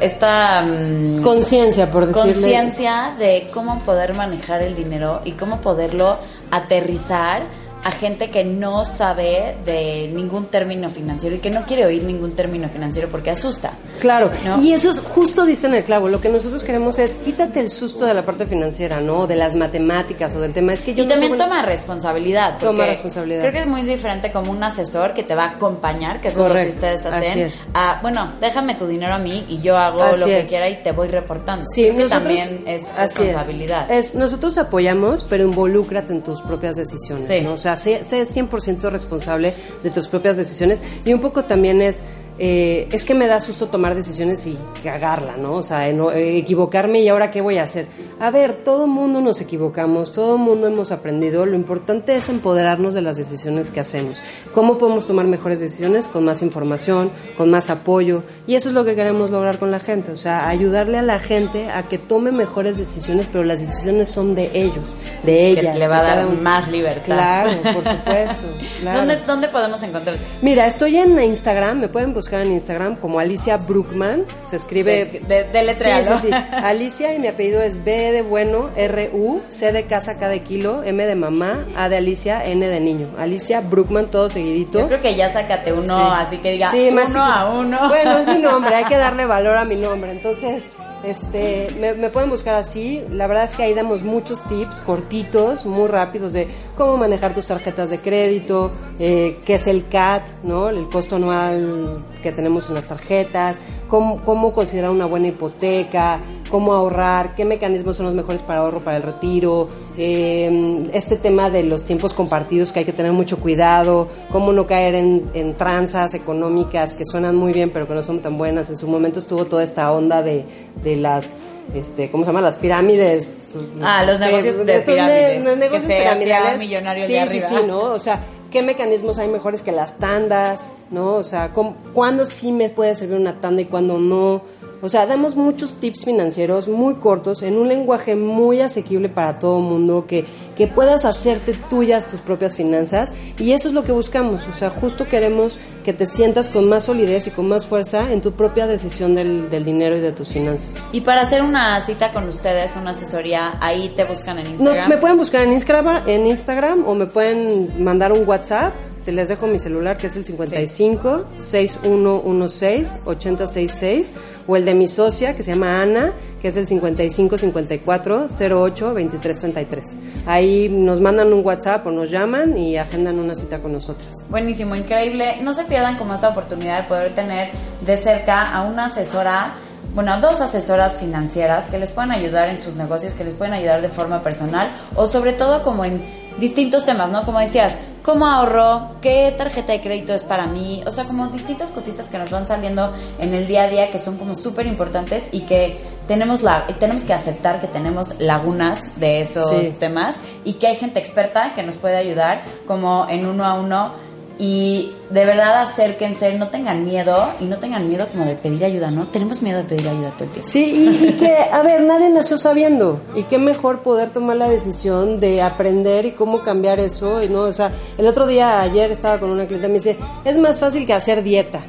esta 0.00 0.62
mm, 0.62 1.22
conciencia 1.22 1.88
por 1.88 2.06
decirlo 2.06 2.32
conciencia 2.32 3.12
de 3.16 3.48
cómo 3.54 3.78
poder 3.80 4.12
manejar 4.14 4.60
el 4.60 4.74
dinero 4.74 5.20
y 5.24 5.32
cómo 5.32 5.60
poderlo 5.60 6.18
aterrizar 6.50 7.42
a 7.84 7.92
gente 7.92 8.30
que 8.30 8.44
no 8.44 8.84
sabe 8.86 9.56
de 9.64 10.10
ningún 10.12 10.46
término 10.46 10.88
financiero 10.88 11.36
y 11.36 11.38
que 11.38 11.50
no 11.50 11.66
quiere 11.66 11.84
oír 11.84 12.02
ningún 12.02 12.32
término 12.32 12.68
financiero 12.70 13.08
porque 13.10 13.30
asusta. 13.30 13.74
Claro, 14.00 14.30
y 14.60 14.72
eso 14.72 14.90
es 14.90 15.00
justo 15.00 15.44
dice 15.44 15.66
en 15.66 15.74
el 15.74 15.84
clavo, 15.84 16.08
lo 16.08 16.20
que 16.20 16.28
nosotros 16.28 16.64
queremos 16.64 16.98
es 16.98 17.14
quítate 17.14 17.60
el 17.60 17.70
susto 17.70 18.06
de 18.06 18.14
la 18.14 18.24
parte 18.24 18.46
financiera, 18.46 19.00
¿no? 19.00 19.26
De 19.26 19.36
las 19.36 19.54
matemáticas 19.54 20.34
o 20.34 20.40
del 20.40 20.52
tema. 20.52 20.72
Es 20.72 20.82
que 20.82 20.94
yo 20.94 21.04
y 21.04 21.08
también 21.08 21.36
toma 21.36 21.62
responsabilidad. 21.62 22.58
Toma 22.58 22.86
responsabilidad. 22.86 23.42
Creo 23.42 23.52
que 23.52 23.60
es 23.60 23.66
muy 23.66 23.82
diferente 23.82 24.32
como 24.32 24.50
un 24.50 24.62
asesor 24.62 25.12
que 25.12 25.22
te 25.22 25.34
va 25.34 25.44
a 25.44 25.50
acompañar, 25.50 26.20
que 26.20 26.28
es 26.28 26.36
lo 26.36 26.52
que 26.52 26.68
ustedes 26.68 27.04
hacen, 27.04 27.50
a, 27.74 28.00
bueno, 28.00 28.32
déjame 28.40 28.74
tu 28.74 28.86
dinero 28.86 29.14
a 29.14 29.18
mí 29.18 29.44
y 29.48 29.60
yo 29.60 29.76
hago 29.76 30.16
lo 30.16 30.26
que 30.26 30.44
quiera 30.48 30.68
y 30.68 30.82
te 30.82 30.92
voy 30.92 31.08
reportando. 31.08 31.66
Sí, 31.68 31.90
también 32.08 32.64
es 32.66 32.92
responsabilidad. 32.94 33.90
Es. 33.90 34.14
nosotros 34.14 34.56
apoyamos, 34.56 35.24
pero 35.24 35.44
involúcrate 35.44 36.12
en 36.12 36.22
tus 36.22 36.40
propias 36.40 36.76
decisiones, 36.76 37.42
¿no? 37.42 37.52
O 37.52 37.58
sea, 37.58 37.73
sé, 37.76 38.04
sé 38.04 38.26
100% 38.26 38.90
responsable 38.90 39.52
de 39.82 39.90
tus 39.90 40.08
propias 40.08 40.36
decisiones 40.36 40.80
y 41.04 41.12
un 41.12 41.20
poco 41.20 41.44
también 41.44 41.82
es 41.82 42.04
eh, 42.36 42.88
es 42.90 43.04
que 43.04 43.14
me 43.14 43.28
da 43.28 43.38
susto 43.38 43.68
tomar 43.68 43.94
decisiones 43.94 44.44
y 44.48 44.58
cagarla, 44.82 45.36
¿no? 45.36 45.54
O 45.54 45.62
sea, 45.62 45.88
eh, 45.88 46.36
equivocarme 46.36 47.00
y 47.00 47.08
ahora 47.08 47.30
qué 47.30 47.40
voy 47.40 47.58
a 47.58 47.62
hacer. 47.62 47.86
A 48.18 48.30
ver, 48.30 48.56
todo 48.56 48.88
mundo 48.88 49.20
nos 49.20 49.40
equivocamos, 49.40 50.10
todo 50.10 50.36
mundo 50.36 50.66
hemos 50.66 50.90
aprendido. 50.90 51.46
Lo 51.46 51.54
importante 51.54 52.16
es 52.16 52.28
empoderarnos 52.28 52.92
de 52.94 53.02
las 53.02 53.16
decisiones 53.16 53.70
que 53.70 53.78
hacemos. 53.78 54.20
¿Cómo 54.52 54.78
podemos 54.78 55.06
tomar 55.06 55.26
mejores 55.26 55.60
decisiones? 55.60 56.08
Con 56.08 56.24
más 56.24 56.42
información, 56.42 57.12
con 57.36 57.50
más 57.50 57.70
apoyo. 57.70 58.24
Y 58.48 58.56
eso 58.56 58.68
es 58.68 58.74
lo 58.74 58.84
que 58.84 58.96
queremos 58.96 59.30
lograr 59.30 59.60
con 59.60 59.70
la 59.70 59.78
gente. 59.78 60.10
O 60.10 60.16
sea, 60.16 60.48
ayudarle 60.48 60.98
a 60.98 61.02
la 61.02 61.20
gente 61.20 61.70
a 61.70 61.84
que 61.84 61.98
tome 61.98 62.32
mejores 62.32 62.76
decisiones, 62.76 63.28
pero 63.30 63.44
las 63.44 63.60
decisiones 63.60 64.10
son 64.10 64.34
de 64.34 64.50
ellos, 64.54 64.84
de 65.22 65.48
ellas. 65.48 65.74
Que 65.74 65.78
le 65.78 65.88
va 65.88 65.98
a 65.98 66.02
dar 66.02 66.28
más 66.42 66.68
libertad. 66.68 67.04
Claro, 67.04 67.50
por 67.62 67.86
supuesto. 67.86 68.46
¿Dónde, 68.84 69.18
¿Dónde 69.24 69.48
podemos 69.48 69.80
encontrarte? 69.84 70.20
Mira, 70.42 70.66
estoy 70.66 70.96
en 70.96 71.20
Instagram, 71.22 71.78
me 71.78 71.88
pueden 71.88 72.12
buscar 72.12 72.23
buscar 72.24 72.40
en 72.40 72.52
Instagram 72.52 72.96
como 72.96 73.18
Alicia 73.18 73.58
Brookman. 73.58 74.24
Se 74.48 74.56
escribe. 74.56 75.04
De, 75.04 75.44
de, 75.44 75.76
sí, 75.76 75.90
sí, 76.04 76.28
sí. 76.28 76.30
Alicia 76.52 77.14
y 77.14 77.18
mi 77.18 77.28
apellido 77.28 77.60
es 77.60 77.84
B 77.84 78.12
de 78.12 78.22
bueno, 78.22 78.70
R, 78.76 79.10
U, 79.12 79.42
C 79.48 79.72
de 79.72 79.84
casa, 79.84 80.16
K 80.16 80.30
de 80.30 80.40
kilo, 80.40 80.82
M 80.84 81.04
de 81.04 81.14
mamá, 81.14 81.66
A 81.76 81.90
de 81.90 81.98
Alicia, 81.98 82.42
N 82.46 82.66
de 82.66 82.80
niño. 82.80 83.08
Alicia 83.18 83.60
Brookman, 83.60 84.06
todo 84.06 84.30
seguidito. 84.30 84.80
Yo 84.80 84.88
creo 84.88 85.02
que 85.02 85.14
ya 85.14 85.30
sácate 85.30 85.74
uno, 85.74 86.12
así 86.12 86.38
que 86.38 86.52
diga 86.52 86.72
uno 86.72 87.22
a 87.22 87.50
uno. 87.50 87.88
Bueno, 87.88 88.18
es 88.18 88.26
mi 88.26 88.38
nombre, 88.38 88.74
hay 88.74 88.84
que 88.84 88.96
darle 88.96 89.26
valor 89.26 89.58
a 89.58 89.66
mi 89.66 89.76
nombre. 89.82 90.10
Entonces. 90.10 90.64
Este, 91.06 91.68
me, 91.78 92.08
pueden 92.08 92.30
buscar 92.30 92.54
así. 92.54 93.02
La 93.10 93.26
verdad 93.26 93.44
es 93.44 93.54
que 93.54 93.62
ahí 93.62 93.74
damos 93.74 94.02
muchos 94.02 94.42
tips 94.44 94.80
cortitos, 94.80 95.66
muy 95.66 95.88
rápidos 95.88 96.32
de 96.32 96.48
cómo 96.76 96.96
manejar 96.96 97.34
tus 97.34 97.46
tarjetas 97.46 97.90
de 97.90 97.98
crédito, 97.98 98.70
eh, 98.98 99.38
qué 99.44 99.56
es 99.56 99.66
el 99.66 99.86
CAT, 99.88 100.26
¿no? 100.42 100.70
El 100.70 100.88
costo 100.88 101.16
anual 101.16 102.04
que 102.22 102.32
tenemos 102.32 102.68
en 102.68 102.74
las 102.74 102.86
tarjetas, 102.86 103.58
cómo, 103.94 104.20
cómo 104.24 104.52
considerar 104.52 104.90
una 104.90 105.06
buena 105.06 105.28
hipoteca, 105.28 106.18
cómo 106.50 106.74
ahorrar, 106.74 107.36
qué 107.36 107.44
mecanismos 107.44 107.96
son 107.96 108.06
los 108.06 108.14
mejores 108.16 108.42
para 108.42 108.58
ahorro 108.58 108.80
para 108.80 108.96
el 108.96 109.04
retiro, 109.04 109.68
eh, 109.96 110.90
este 110.92 111.14
tema 111.14 111.48
de 111.48 111.62
los 111.62 111.84
tiempos 111.84 112.12
compartidos 112.12 112.72
que 112.72 112.80
hay 112.80 112.84
que 112.84 112.92
tener 112.92 113.12
mucho 113.12 113.38
cuidado, 113.38 114.08
cómo 114.32 114.52
no 114.52 114.66
caer 114.66 114.96
en, 114.96 115.30
en 115.32 115.56
tranzas 115.56 116.12
económicas 116.14 116.96
que 116.96 117.04
suenan 117.04 117.36
muy 117.36 117.52
bien 117.52 117.70
pero 117.70 117.86
que 117.86 117.94
no 117.94 118.02
son 118.02 118.18
tan 118.18 118.36
buenas. 118.36 118.68
En 118.68 118.76
su 118.76 118.88
momento 118.88 119.20
estuvo 119.20 119.44
toda 119.44 119.62
esta 119.62 119.92
onda 119.92 120.24
de, 120.24 120.44
de 120.82 120.96
las 120.96 121.28
este, 121.72 122.10
¿cómo 122.10 122.24
se 122.24 122.30
llama? 122.30 122.40
Las 122.40 122.56
pirámides. 122.56 123.42
Ah, 123.80 124.04
los 124.04 124.18
negocios 124.18 124.56
de, 124.66 124.80
pirámides. 124.80 125.56
negocios 125.56 125.84
que 125.84 125.98
piramidales. 125.98 126.58
millonarios 126.58 127.06
sí, 127.06 127.12
de 127.12 127.20
arriba. 127.20 127.48
Sí, 127.48 127.54
sí, 127.56 127.62
¿no? 127.66 127.80
O 127.80 127.98
sea, 127.98 128.20
¿qué 128.54 128.62
mecanismos 128.62 129.18
hay 129.18 129.26
mejores 129.26 129.62
que 129.62 129.72
las 129.72 129.98
tandas? 129.98 130.70
¿No? 130.92 131.16
O 131.16 131.24
sea, 131.24 131.50
¿cuándo 131.92 132.24
sí 132.24 132.52
me 132.52 132.70
puede 132.70 132.94
servir 132.94 133.18
una 133.18 133.40
tanda 133.40 133.62
y 133.62 133.64
cuándo 133.64 133.98
no? 133.98 134.42
O 134.84 134.90
sea, 134.90 135.06
damos 135.06 135.34
muchos 135.34 135.80
tips 135.80 136.04
financieros 136.04 136.68
muy 136.68 136.96
cortos 136.96 137.42
en 137.42 137.56
un 137.56 137.68
lenguaje 137.68 138.16
muy 138.16 138.60
asequible 138.60 139.08
para 139.08 139.38
todo 139.38 139.56
el 139.56 139.64
mundo, 139.64 140.04
que, 140.06 140.26
que 140.56 140.66
puedas 140.66 141.06
hacerte 141.06 141.54
tuyas 141.70 142.06
tus 142.06 142.20
propias 142.20 142.54
finanzas 142.54 143.14
y 143.38 143.52
eso 143.52 143.66
es 143.66 143.72
lo 143.72 143.82
que 143.84 143.92
buscamos. 143.92 144.46
O 144.46 144.52
sea, 144.52 144.68
justo 144.68 145.06
queremos 145.06 145.58
que 145.86 145.94
te 145.94 146.06
sientas 146.06 146.50
con 146.50 146.68
más 146.68 146.84
solidez 146.84 147.26
y 147.28 147.30
con 147.30 147.48
más 147.48 147.66
fuerza 147.66 148.12
en 148.12 148.20
tu 148.20 148.32
propia 148.32 148.66
decisión 148.66 149.14
del, 149.14 149.48
del 149.48 149.64
dinero 149.64 149.96
y 149.96 150.00
de 150.00 150.12
tus 150.12 150.28
finanzas. 150.28 150.76
Y 150.92 151.00
para 151.00 151.22
hacer 151.22 151.40
una 151.40 151.80
cita 151.80 152.12
con 152.12 152.28
ustedes, 152.28 152.76
una 152.76 152.90
asesoría, 152.90 153.56
ahí 153.62 153.90
te 153.96 154.04
buscan 154.04 154.38
en 154.38 154.48
Instagram. 154.48 154.90
me 154.90 154.98
pueden 154.98 155.16
buscar 155.16 155.44
en 155.44 155.52
Instagram, 155.54 156.06
en 156.06 156.26
Instagram 156.26 156.86
o 156.86 156.94
me 156.94 157.06
pueden 157.06 157.82
mandar 157.82 158.12
un 158.12 158.28
WhatsApp 158.28 158.74
te 159.04 159.12
les 159.12 159.28
dejo 159.28 159.46
mi 159.46 159.58
celular 159.58 159.96
que 159.96 160.06
es 160.06 160.16
el 160.16 160.24
55 160.24 161.26
6116 161.38 162.98
8066 163.04 164.12
o 164.46 164.56
el 164.56 164.64
de 164.64 164.74
mi 164.74 164.88
socia 164.88 165.36
que 165.36 165.42
se 165.42 165.52
llama 165.52 165.82
Ana 165.82 166.12
que 166.40 166.48
es 166.48 166.56
el 166.56 166.66
55 166.66 167.38
54 167.38 168.28
08 168.50 168.94
23 168.94 169.38
33. 169.40 169.96
Ahí 170.26 170.68
nos 170.68 171.00
mandan 171.00 171.32
un 171.32 171.44
WhatsApp 171.44 171.86
o 171.86 171.90
nos 171.90 172.10
llaman 172.10 172.56
y 172.58 172.76
agendan 172.76 173.18
una 173.18 173.34
cita 173.34 173.60
con 173.60 173.72
nosotras. 173.72 174.24
Buenísimo, 174.28 174.76
increíble. 174.76 175.36
No 175.40 175.54
se 175.54 175.64
pierdan 175.64 175.96
como 175.96 176.14
esta 176.14 176.28
oportunidad 176.28 176.82
de 176.82 176.88
poder 176.88 177.14
tener 177.14 177.48
de 177.80 177.96
cerca 177.96 178.52
a 178.52 178.62
una 178.64 178.86
asesora 178.86 179.54
bueno, 179.94 180.12
a 180.12 180.16
dos 180.18 180.40
asesoras 180.40 180.98
financieras 180.98 181.64
que 181.70 181.78
les 181.78 181.92
puedan 181.92 182.10
ayudar 182.10 182.48
en 182.48 182.58
sus 182.58 182.74
negocios, 182.74 183.14
que 183.14 183.24
les 183.24 183.36
pueden 183.36 183.54
ayudar 183.54 183.80
de 183.80 183.88
forma 183.88 184.22
personal 184.22 184.72
o 184.96 185.06
sobre 185.06 185.32
todo 185.32 185.62
como 185.62 185.84
en 185.84 186.04
distintos 186.38 186.84
temas, 186.84 187.10
¿no? 187.10 187.24
Como 187.24 187.38
decías, 187.38 187.78
cómo 188.04 188.26
ahorro, 188.26 188.96
qué 189.00 189.34
tarjeta 189.36 189.72
de 189.72 189.80
crédito 189.80 190.12
es 190.14 190.24
para 190.24 190.46
mí, 190.46 190.82
o 190.86 190.90
sea, 190.90 191.04
como 191.04 191.26
distintas 191.28 191.70
cositas 191.70 192.08
que 192.08 192.18
nos 192.18 192.30
van 192.30 192.46
saliendo 192.46 192.92
en 193.18 193.34
el 193.34 193.46
día 193.46 193.62
a 193.62 193.68
día 193.68 193.90
que 193.90 193.98
son 193.98 194.18
como 194.18 194.34
súper 194.34 194.66
importantes 194.66 195.24
y 195.32 195.40
que 195.42 195.80
tenemos, 196.06 196.42
la, 196.42 196.66
tenemos 196.78 197.02
que 197.02 197.14
aceptar 197.14 197.62
que 197.62 197.66
tenemos 197.66 198.20
lagunas 198.20 198.90
de 198.96 199.22
esos 199.22 199.78
temas 199.78 200.16
y 200.44 200.54
que 200.54 200.66
hay 200.66 200.76
gente 200.76 200.98
experta 200.98 201.54
que 201.54 201.62
nos 201.62 201.76
puede 201.76 201.96
ayudar 201.96 202.42
como 202.66 203.06
en 203.08 203.26
uno 203.26 203.44
a 203.44 203.54
uno 203.54 203.92
y 204.38 204.92
de 205.10 205.24
verdad 205.24 205.62
acérquense, 205.62 206.32
no 206.34 206.48
tengan 206.48 206.84
miedo 206.84 207.30
y 207.38 207.44
no 207.44 207.58
tengan 207.58 207.88
miedo 207.88 208.08
como 208.08 208.24
de 208.24 208.34
pedir 208.34 208.64
ayuda, 208.64 208.90
¿no? 208.90 209.06
Tenemos 209.06 209.42
miedo 209.42 209.58
de 209.58 209.64
pedir 209.64 209.88
ayuda 209.88 210.10
todo 210.10 210.24
el 210.24 210.30
tiempo. 210.30 210.50
Sí, 210.50 211.08
y, 211.08 211.12
que, 211.12 211.36
a 211.52 211.62
ver, 211.62 211.82
nadie 211.82 212.08
nació 212.08 212.36
sabiendo 212.36 213.00
y 213.14 213.24
qué 213.24 213.38
mejor 213.38 213.82
poder 213.82 214.10
tomar 214.10 214.36
la 214.36 214.48
decisión 214.48 215.20
de 215.20 215.40
aprender 215.40 216.06
y 216.06 216.12
cómo 216.12 216.42
cambiar 216.42 216.80
eso, 216.80 217.22
y 217.22 217.28
no, 217.28 217.42
o 217.42 217.52
sea, 217.52 217.70
el 217.96 218.06
otro 218.06 218.26
día, 218.26 218.60
ayer 218.60 218.90
estaba 218.90 219.20
con 219.20 219.30
una 219.30 219.46
clienta 219.46 219.66
y 219.66 219.70
me 219.70 219.74
dice, 219.74 219.96
es 220.24 220.36
más 220.38 220.58
fácil 220.58 220.84
que 220.84 220.94
hacer 220.94 221.22
dieta, 221.22 221.60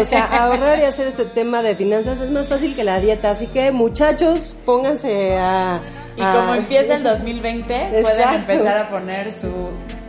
o 0.00 0.04
sea, 0.06 0.24
ahorrar 0.44 0.78
y 0.78 0.84
hacer 0.84 1.08
este 1.08 1.26
tema 1.26 1.62
de 1.62 1.76
finanzas 1.76 2.20
es 2.20 2.30
más 2.30 2.48
fácil 2.48 2.74
que 2.74 2.84
la 2.84 3.00
dieta, 3.00 3.32
así 3.32 3.48
que 3.48 3.70
muchachos, 3.70 4.54
pónganse 4.64 5.36
a... 5.36 5.80
Y 6.16 6.20
como 6.20 6.54
empieza 6.54 6.94
el 6.94 7.02
2020, 7.02 8.02
pueden 8.02 8.34
empezar 8.34 8.78
a 8.78 8.88
poner 8.88 9.32
su 9.32 9.48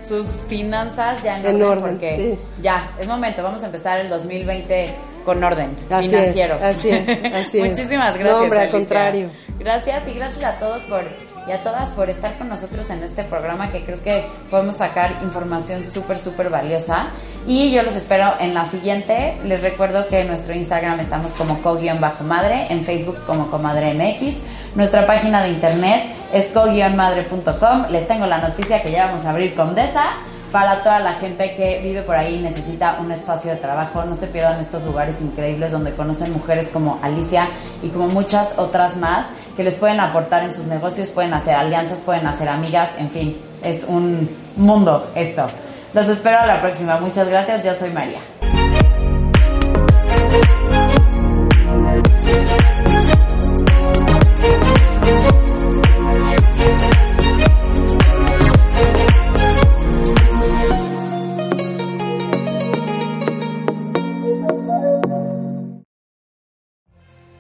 sus 0.08 0.26
finanzas 0.48 1.24
ya 1.24 1.40
en, 1.40 1.62
orden, 1.62 1.82
porque 1.82 2.38
ya, 2.62 2.92
es 3.00 3.08
momento, 3.08 3.44
vamos 3.44 3.64
a 3.64 3.68
empezar 3.68 4.00
el 4.00 4.10
2020 4.10 4.90
con 5.24 5.44
orden 5.44 5.76
financiero. 5.88 6.60
así 6.62 6.90
es, 6.90 7.10
así 7.34 7.60
es. 7.60 7.70
Muchísimas 7.72 8.16
gracias. 8.16 8.38
No, 8.38 8.44
hombre, 8.44 8.60
al 8.60 8.72
contrario. 8.72 9.30
Gracias 9.60 10.08
y 10.08 10.14
gracias 10.14 10.44
a 10.44 10.60
todos 10.60 10.84
por 10.84 11.04
y 11.48 11.52
a 11.52 11.62
todas 11.62 11.90
por 11.90 12.10
estar 12.10 12.34
con 12.38 12.50
nosotros 12.50 12.90
en 12.90 13.04
este 13.04 13.24
programa 13.24 13.72
que 13.72 13.84
creo 13.84 14.02
que 14.02 14.24
podemos 14.50 14.78
sacar 14.78 15.12
información 15.22 15.84
súper, 15.84 16.18
súper 16.18 16.50
valiosa. 16.50 17.08
Y 17.48 17.72
yo 17.72 17.84
los 17.84 17.96
espero 17.96 18.34
en 18.40 18.54
la 18.56 18.66
siguiente. 18.66 19.38
Les 19.44 19.62
recuerdo 19.62 20.08
que 20.08 20.22
en 20.22 20.28
nuestro 20.28 20.56
Instagram 20.56 21.00
estamos 21.00 21.32
como 21.34 21.62
co-madre, 21.62 22.68
en 22.70 22.84
Facebook 22.84 23.18
como 23.28 23.52
comadre 23.52 23.94
MX. 23.94 24.38
Nuestra 24.76 25.08
página 25.08 25.42
de 25.42 25.50
internet 25.50 26.04
es 26.34 26.48
co-madre.com. 26.48 27.86
Les 27.92 28.06
tengo 28.08 28.26
la 28.26 28.40
noticia 28.40 28.84
que 28.84 28.92
ya 28.92 29.08
vamos 29.08 29.26
a 29.26 29.30
abrir 29.30 29.56
Condesa 29.56 30.04
para 30.52 30.84
toda 30.84 31.00
la 31.00 31.14
gente 31.14 31.56
que 31.56 31.80
vive 31.82 32.02
por 32.02 32.16
ahí 32.16 32.36
y 32.36 32.40
necesita 32.40 32.98
un 33.00 33.10
espacio 33.12 33.52
de 33.52 33.58
trabajo. 33.58 34.04
No 34.04 34.16
se 34.16 34.28
pierdan 34.28 34.60
estos 34.60 34.84
lugares 34.84 35.22
increíbles 35.22 35.72
donde 35.72 35.94
conocen 35.94 36.34
mujeres 36.34 36.70
como 36.70 37.00
Alicia 37.02 37.48
y 37.82 37.88
como 37.88 38.08
muchas 38.10 38.58
otras 38.58 38.98
más 38.98 39.26
que 39.56 39.64
les 39.64 39.76
pueden 39.76 40.02
aportar 40.02 40.44
en 40.44 40.54
sus 40.54 40.66
negocios, 40.66 41.10
pueden 41.10 41.34
hacer 41.34 41.56
alianzas, 41.56 42.00
pueden 42.00 42.28
hacer 42.28 42.50
amigas, 42.50 42.90
en 42.98 43.10
fin, 43.10 43.38
es 43.64 43.86
un 43.86 44.30
mundo 44.58 45.10
esto. 45.16 45.48
Los 45.94 46.10
espero 46.10 46.40
a 46.40 46.46
la 46.46 46.60
próxima. 46.60 46.98
Muchas 47.00 47.30
gracias. 47.30 47.64
Yo 47.64 47.74
soy 47.74 47.92
María. 47.92 48.20